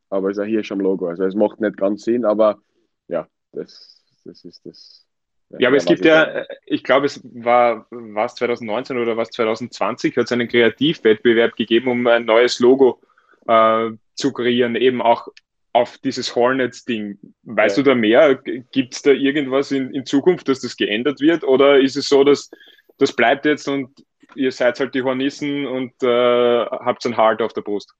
[0.09, 1.09] aber es ist ein Hirsch am Logo.
[1.09, 2.59] Also es macht nicht ganz Sinn, aber
[3.07, 5.08] ja, das, das ist das
[5.57, 10.25] ja, aber es gibt ja, ich glaube, es war was 2019 oder was 2020, hat
[10.25, 13.01] es einen Kreativwettbewerb gegeben, um ein neues Logo
[13.47, 15.27] äh, zu kreieren, eben auch
[15.73, 17.17] auf dieses Hornets-Ding.
[17.43, 17.83] Weißt ja.
[17.83, 18.35] du da mehr?
[18.71, 21.43] Gibt es da irgendwas in, in Zukunft, dass das geändert wird?
[21.43, 22.51] Oder ist es so, dass
[22.97, 24.03] das bleibt jetzt und
[24.35, 27.93] ihr seid halt die Hornissen und äh, habt ein Hard auf der Brust?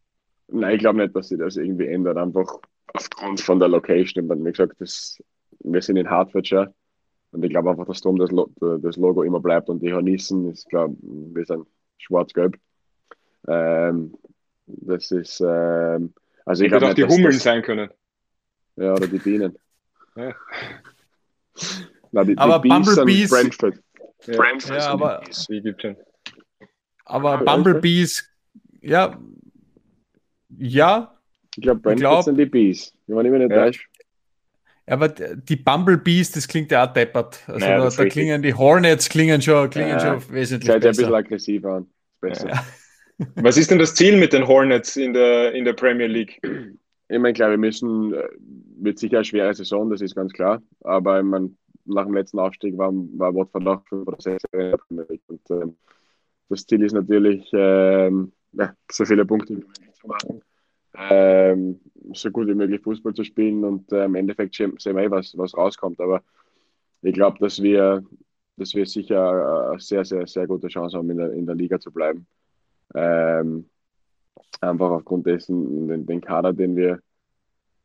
[0.48, 2.18] Nein, ich glaube nicht, dass sie das irgendwie ändert.
[2.18, 2.60] Einfach
[2.94, 4.30] aufgrund von der Location.
[4.30, 5.22] Wie gesagt, das,
[5.60, 6.74] wir sind in Hertfordshire
[7.32, 8.30] und ich glaube einfach, dass darum das,
[8.82, 11.68] das Logo immer bleibt und die Hornissen, ich glaube, wir sind
[11.98, 12.58] schwarz-gelb.
[13.48, 14.16] Ähm,
[14.66, 16.14] das ist, ähm,
[16.46, 17.90] also ich glaube auch die Hummeln das, sein können.
[18.76, 19.58] Ja, oder die Bienen.
[20.16, 20.34] Ja.
[22.12, 23.76] Nein, die, Aber die Bees Bumblebees, Brentford.
[24.26, 25.22] Ja, ja aber,
[27.06, 28.28] aber Bumblebees,
[28.82, 29.20] ja,
[30.58, 31.16] ja.
[31.56, 32.94] Ich glaube, Brentford glaub, sind die Bees.
[33.08, 33.89] Wenn man immer nicht ja.
[34.90, 37.44] Aber die Bumblebees, das klingt ja auch deppert.
[37.48, 40.90] Also naja, da, da klingen die Hornets klingen schon, klingen ja, schon wesentlich Seid besser.
[40.90, 41.88] ein bisschen aggressiver an.
[42.24, 42.64] Ja.
[43.36, 46.40] Was ist denn das Ziel mit den Hornets in der, in der Premier League?
[47.12, 48.28] Ich meine, klar, wir müssen, äh,
[48.80, 50.62] wird sicher eine schwere Saison, das ist ganz klar.
[50.82, 54.60] Aber ich mein, nach dem letzten Aufstieg war, war Watford auch 5 oder 6 in
[54.60, 55.24] der Premier League.
[55.28, 55.76] Und ähm,
[56.50, 60.42] das Ziel ist natürlich, ähm, ja, so viele Punkte wie möglich zu machen
[60.98, 61.80] ähm,
[62.14, 65.38] so gut wie möglich Fußball zu spielen und äh, im Endeffekt sehen wir eh, was,
[65.38, 66.00] was rauskommt.
[66.00, 66.24] Aber
[67.02, 68.04] ich glaube, dass wir,
[68.58, 71.80] dass wir sicher eine sehr, sehr, sehr gute Chance haben, in der, in der Liga
[71.80, 72.28] zu bleiben.
[72.96, 73.66] Ähm,
[74.62, 77.00] einfach aufgrund dessen, den, den Kader, den wir,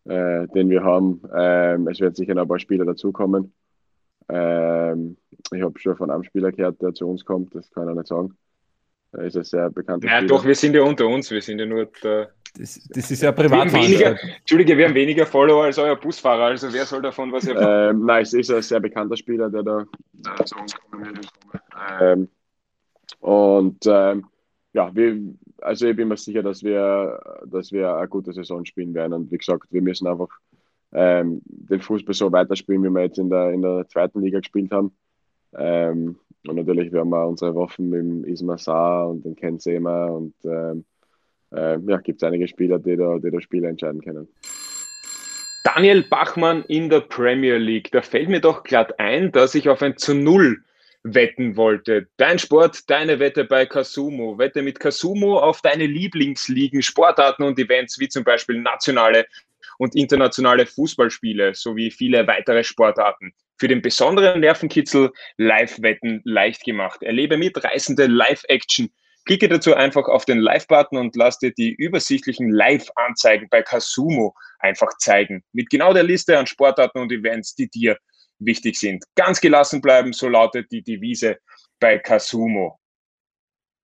[0.04, 1.22] äh, den wir haben.
[1.34, 3.52] Ähm, es werden sicher noch ein paar Spieler dazukommen.
[4.28, 5.16] Ähm,
[5.52, 8.08] ich habe schon von einem Spieler gehört, der zu uns kommt, das kann ich nicht
[8.08, 8.36] sagen.
[9.12, 10.28] Er ist ein sehr bekannter Ja, Spieler.
[10.28, 13.32] doch, wir sind ja unter uns, wir sind ja nur der, das, das ist ja
[13.32, 13.72] privat.
[13.72, 17.96] Weniger, Entschuldige, wir haben weniger Follower als euer Busfahrer, also wer soll davon was erfahren?
[17.96, 19.86] Ähm, nein, es ist ein sehr bekannter Spieler, der da
[20.44, 21.28] zu uns kommen wird.
[22.00, 22.28] Ähm,
[23.20, 24.26] und ähm,
[24.72, 25.20] ja, wir,
[25.62, 29.12] also ich bin mir sicher, dass wir, dass wir eine gute Saison spielen werden.
[29.14, 30.28] Und wie gesagt, wir müssen einfach
[30.92, 34.70] ähm, den Fußball so weiterspielen, wie wir jetzt in der, in der zweiten Liga gespielt
[34.72, 34.92] haben.
[35.56, 39.58] Ähm, und natürlich, wir haben auch unsere Waffen mit dem Isma Saar und den Ken
[39.58, 40.84] Sema und ähm,
[41.56, 44.28] äh, ja, gibt es einige Spieler, die da, die da Spiele entscheiden können.
[45.64, 47.90] Daniel Bachmann in der Premier League.
[47.90, 50.62] Da fällt mir doch glatt ein, dass ich auf ein zu Null
[51.04, 52.08] wetten wollte.
[52.16, 54.38] Dein Sport, deine Wette bei Kasumo.
[54.38, 59.26] Wette mit Kasumo auf deine Lieblingsligen, Sportarten und Events wie zum Beispiel nationale
[59.78, 63.32] und internationale Fußballspiele sowie viele weitere Sportarten.
[63.56, 67.02] Für den besonderen Nervenkitzel Live-Wetten leicht gemacht.
[67.02, 68.90] Erlebe mitreißende Live-Action
[69.24, 74.96] Klicke dazu einfach auf den Live-Button und lass dir die übersichtlichen Live-Anzeigen bei Kasumo einfach
[74.98, 75.42] zeigen.
[75.52, 77.98] Mit genau der Liste an Sportarten und Events, die dir
[78.38, 79.04] wichtig sind.
[79.14, 81.38] Ganz gelassen bleiben, so lautet die Devise
[81.80, 82.78] bei Kasumo.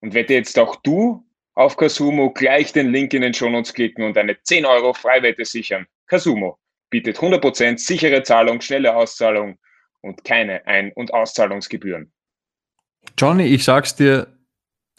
[0.01, 1.24] Und wette jetzt auch du
[1.55, 5.86] auf Kasumo, gleich den Link in den Shownotes klicken und eine 10 Euro Freiwette sichern.
[6.07, 6.59] Kasumo
[6.91, 9.59] bietet 100% sichere Zahlung, schnelle Auszahlung
[10.01, 12.12] und keine Ein- und Auszahlungsgebühren.
[13.16, 14.39] Johnny, ich sag's dir,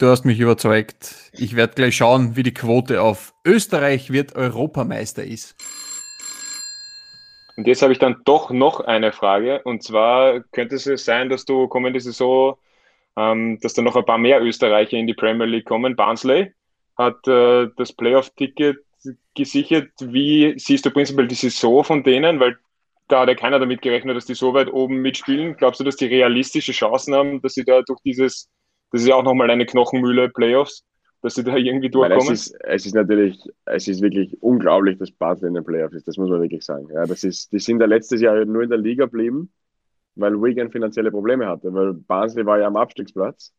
[0.02, 1.30] Du hast mich überzeugt.
[1.30, 5.54] Ich werde gleich schauen, wie die Quote auf Österreich wird Europameister ist.
[7.56, 9.62] Und jetzt habe ich dann doch noch eine Frage.
[9.62, 12.56] Und zwar könnte es sein, dass du kommende Saison,
[13.16, 15.94] ähm, dass da noch ein paar mehr Österreicher in die Premier League kommen.
[15.94, 16.52] Barnsley
[16.98, 18.78] hat äh, das Playoff-Ticket
[19.36, 19.92] gesichert.
[20.00, 22.40] Wie siehst du prinzipiell die Saison von denen?
[22.40, 22.58] Weil
[23.06, 25.56] da hat ja keiner damit gerechnet, dass die so weit oben mitspielen.
[25.56, 28.50] Glaubst du, dass die realistische Chancen haben, dass sie da durch dieses
[28.92, 30.84] das ist ja auch nochmal eine Knochenmühle, Playoffs,
[31.22, 32.18] dass sie da irgendwie durchkommen.
[32.18, 35.94] Meine, es, ist, es ist natürlich, es ist wirklich unglaublich, dass Basel in den Playoffs
[35.94, 36.88] ist, das muss man wirklich sagen.
[36.92, 39.50] Ja, das ist, die sind ja letztes Jahr nur in der Liga geblieben,
[40.14, 43.52] weil Wigan finanzielle Probleme hatte, weil Barnsley war ja am Abstiegsplatz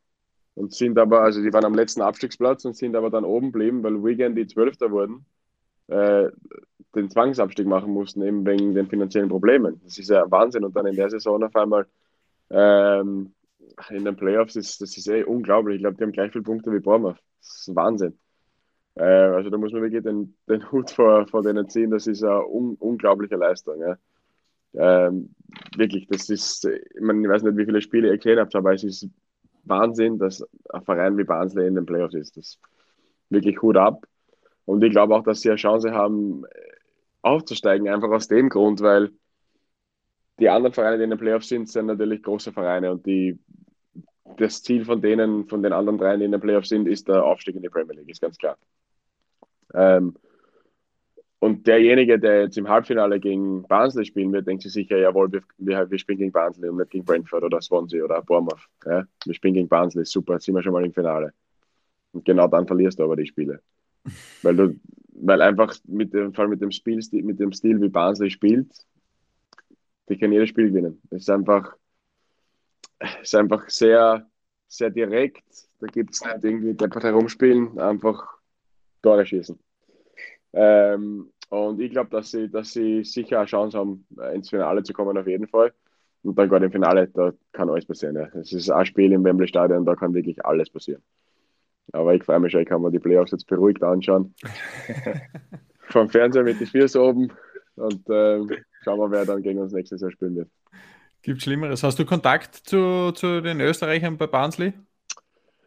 [0.55, 3.81] und sind aber, also die waren am letzten Abstiegsplatz und sind aber dann oben geblieben,
[3.81, 5.25] weil Wigan die Zwölfter wurden,
[5.87, 6.29] äh,
[6.95, 9.81] den Zwangsabstieg machen mussten, eben wegen den finanziellen Problemen.
[9.83, 11.87] Das ist ja Wahnsinn und dann in der Saison auf einmal
[12.51, 13.31] ähm,
[13.89, 15.77] in den Playoffs ist, das ist eh unglaublich.
[15.77, 17.17] Ich glaube, die haben gleich viele Punkte wie Bournemouth.
[17.39, 18.17] Das ist Wahnsinn.
[18.95, 21.91] Äh, also da muss man wirklich den, den Hut vor, vor denen ziehen.
[21.91, 23.79] Das ist eine un, unglaubliche Leistung.
[23.81, 23.97] Ja.
[24.75, 25.35] Ähm,
[25.75, 28.73] wirklich, das ist, ich, meine, ich weiß nicht, wie viele Spiele ihr gesehen habt, aber
[28.73, 29.07] es ist
[29.65, 32.37] Wahnsinn, dass ein Verein wie Barnsley in den Playoffs ist.
[32.37, 32.59] Das ist
[33.29, 34.05] wirklich Hut ab.
[34.65, 36.45] Und ich glaube auch, dass sie eine Chance haben,
[37.21, 39.11] aufzusteigen, einfach aus dem Grund, weil
[40.39, 43.39] die anderen Vereine, die in den Playoffs sind, sind natürlich große Vereine und die
[44.37, 47.23] das Ziel von denen, von den anderen dreien, die in den Playoffs sind, ist der
[47.23, 48.57] Aufstieg in die Premier League, ist ganz klar.
[49.73, 50.15] Ähm,
[51.39, 55.91] und derjenige, der jetzt im Halbfinale gegen Barnsley spielen wird, denkt sich sicher, jawohl, wir,
[55.91, 58.65] wir, spielen gegen Barnsley und nicht gegen Brentford oder Swansea oder Bournemouth.
[58.85, 59.03] Ja?
[59.25, 61.33] Wir spielen gegen Barnsley, super, sind wir schon mal im Finale.
[62.13, 63.59] Und genau dann verlierst du aber die Spiele.
[64.41, 64.79] weil du,
[65.15, 68.71] weil einfach mit dem Fall mit dem Spiel, mit dem Stil, wie Barnsley spielt,
[70.09, 71.01] die können jedes Spiel gewinnen.
[71.09, 71.75] Es ist einfach,
[73.21, 74.27] ist einfach sehr,
[74.67, 75.43] sehr direkt.
[75.79, 78.37] Da gibt es nicht irgendwie deppert herumspielen, einfach
[79.01, 79.59] Tore schießen.
[80.53, 84.93] Ähm, und ich glaube, dass sie, dass sie sicher eine Chance haben, ins Finale zu
[84.93, 85.73] kommen, auf jeden Fall.
[86.23, 88.15] Und dann gerade im Finale, da kann alles passieren.
[88.15, 88.27] Ja.
[88.39, 91.03] Es ist ein Spiel im Wembley Stadion, da kann wirklich alles passieren.
[91.91, 94.33] Aber ich freue mich schon, ich kann mir die Playoffs jetzt beruhigt anschauen.
[95.89, 97.31] Vom Fernseher mit den Füßen oben
[97.75, 98.39] und äh,
[98.83, 100.49] schauen wir, wer dann gegen uns nächstes Jahr spielen wird.
[101.21, 101.83] Gibt Schlimmeres.
[101.83, 104.73] Hast du Kontakt zu, zu den Österreichern bei Barnsley?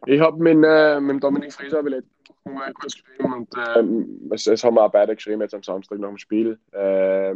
[0.05, 4.75] Ich habe mit, äh, mit Dominik Frieser mal kurz geschrieben und äh, es, es, haben
[4.75, 6.57] wir auch beide geschrieben jetzt am Samstag nach dem Spiel.
[6.71, 7.33] Äh,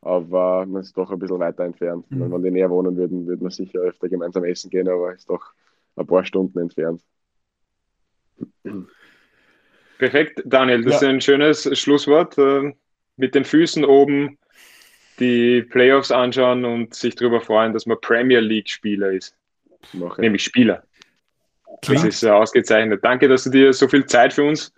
[0.00, 2.08] aber man ist doch ein bisschen weiter entfernt.
[2.10, 2.30] Mhm.
[2.30, 5.30] Wenn die näher wohnen würden, würden wir sicher öfter gemeinsam essen gehen, aber es ist
[5.30, 5.52] doch
[5.96, 7.02] ein paar Stunden entfernt.
[9.98, 11.08] Perfekt, Daniel, das ja.
[11.08, 12.38] ist ein schönes Schlusswort.
[12.38, 12.72] Äh,
[13.16, 14.38] mit den Füßen oben
[15.18, 19.34] die Playoffs anschauen und sich darüber freuen, dass man Premier League-Spieler ist.
[19.92, 20.20] Mache.
[20.20, 20.82] Nämlich Spieler.
[21.82, 22.04] Klingt.
[22.04, 23.04] Das ist äh, ausgezeichnet.
[23.04, 24.72] Danke, dass du dir so viel Zeit für uns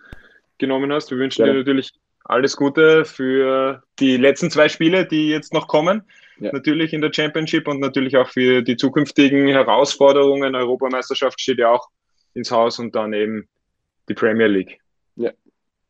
[0.57, 1.11] genommen hast.
[1.11, 1.51] Wir wünschen ja.
[1.51, 1.91] dir natürlich
[2.25, 6.03] alles Gute für die letzten zwei Spiele, die jetzt noch kommen.
[6.39, 6.51] Ja.
[6.53, 10.55] Natürlich in der Championship und natürlich auch für die zukünftigen Herausforderungen.
[10.55, 11.87] Europameisterschaft steht ja auch
[12.33, 13.47] ins Haus und dann eben
[14.09, 14.79] die Premier League.
[15.15, 15.31] Ja,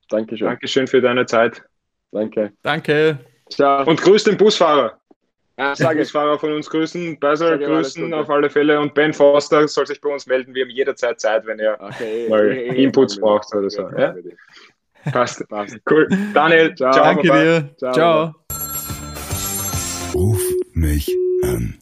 [0.10, 0.48] danke schön.
[0.48, 1.64] Dankeschön für deine Zeit.
[2.12, 2.52] Danke.
[2.64, 3.20] Danke.
[3.52, 3.88] Ciao.
[3.88, 4.98] Und grüß den Busfahrer.
[5.58, 7.20] Ja, den Busfahrer von uns grüßen.
[7.20, 8.80] Basel grüßen auf alle Fälle.
[8.80, 10.56] Und Ben Foster soll sich bei uns melden.
[10.56, 13.90] Wir haben jederzeit Zeit, wenn ihr okay, mal eh, eh, Inputs braucht oder so.
[13.98, 14.16] Ja?
[15.12, 15.48] Passt.
[15.50, 15.78] Passt.
[15.90, 16.08] Cool.
[16.34, 16.94] Daniel, ciao.
[16.94, 17.70] Danke dir.
[17.78, 17.94] Ciao.
[17.94, 18.36] ciao.
[20.14, 20.42] Ruf
[20.74, 21.78] mich an.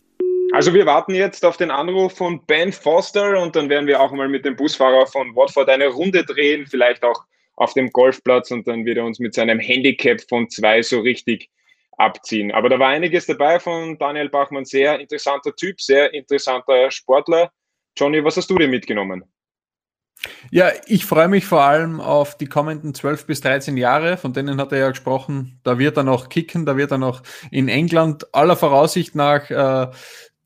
[0.52, 4.12] Also wir warten jetzt auf den Anruf von Ben Foster und dann werden wir auch
[4.12, 7.24] mal mit dem Busfahrer von Watford eine Runde drehen, vielleicht auch
[7.56, 11.50] auf dem Golfplatz und dann wird er uns mit seinem Handicap von zwei so richtig
[12.00, 12.52] abziehen.
[12.52, 17.52] Aber da war einiges dabei von Daniel Bachmann, sehr interessanter Typ, sehr interessanter Sportler.
[17.98, 19.24] Johnny, was hast du dir mitgenommen?
[20.52, 24.60] Ja, ich freue mich vor allem auf die kommenden 12 bis 13 Jahre, von denen
[24.60, 25.60] hat er ja gesprochen.
[25.64, 27.22] Da wird er noch kicken, da wird er noch
[27.52, 29.92] in England aller Voraussicht nach äh,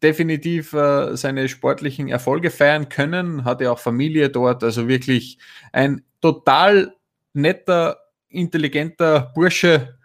[0.03, 3.45] definitiv äh, seine sportlichen Erfolge feiern können.
[3.45, 5.39] Hat ja auch Familie dort, also wirklich
[5.71, 6.93] ein total
[7.33, 7.97] netter,
[8.29, 9.97] intelligenter Bursche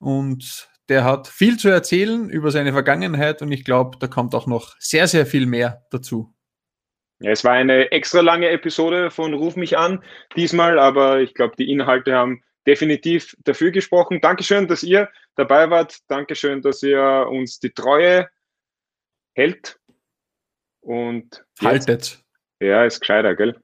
[0.00, 4.46] und der hat viel zu erzählen über seine Vergangenheit und ich glaube, da kommt auch
[4.46, 6.34] noch sehr, sehr viel mehr dazu.
[7.20, 10.02] Ja, es war eine extra lange Episode von Ruf mich an
[10.36, 14.20] diesmal, aber ich glaube, die Inhalte haben definitiv dafür gesprochen.
[14.20, 15.98] Dankeschön, dass ihr dabei wart.
[16.08, 18.28] Dankeschön, dass ihr uns die Treue
[19.34, 19.78] hält.
[20.80, 22.24] Und haltet.
[22.60, 23.60] Ja, ist gescheiter, gell?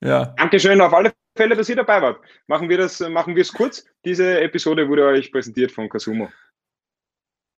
[0.00, 0.26] Ja.
[0.36, 2.20] Dankeschön auf alle Fälle, dass ihr dabei wart.
[2.46, 3.84] Machen wir das, machen wir es kurz.
[4.04, 6.28] Diese Episode wurde euch präsentiert von Kasumo.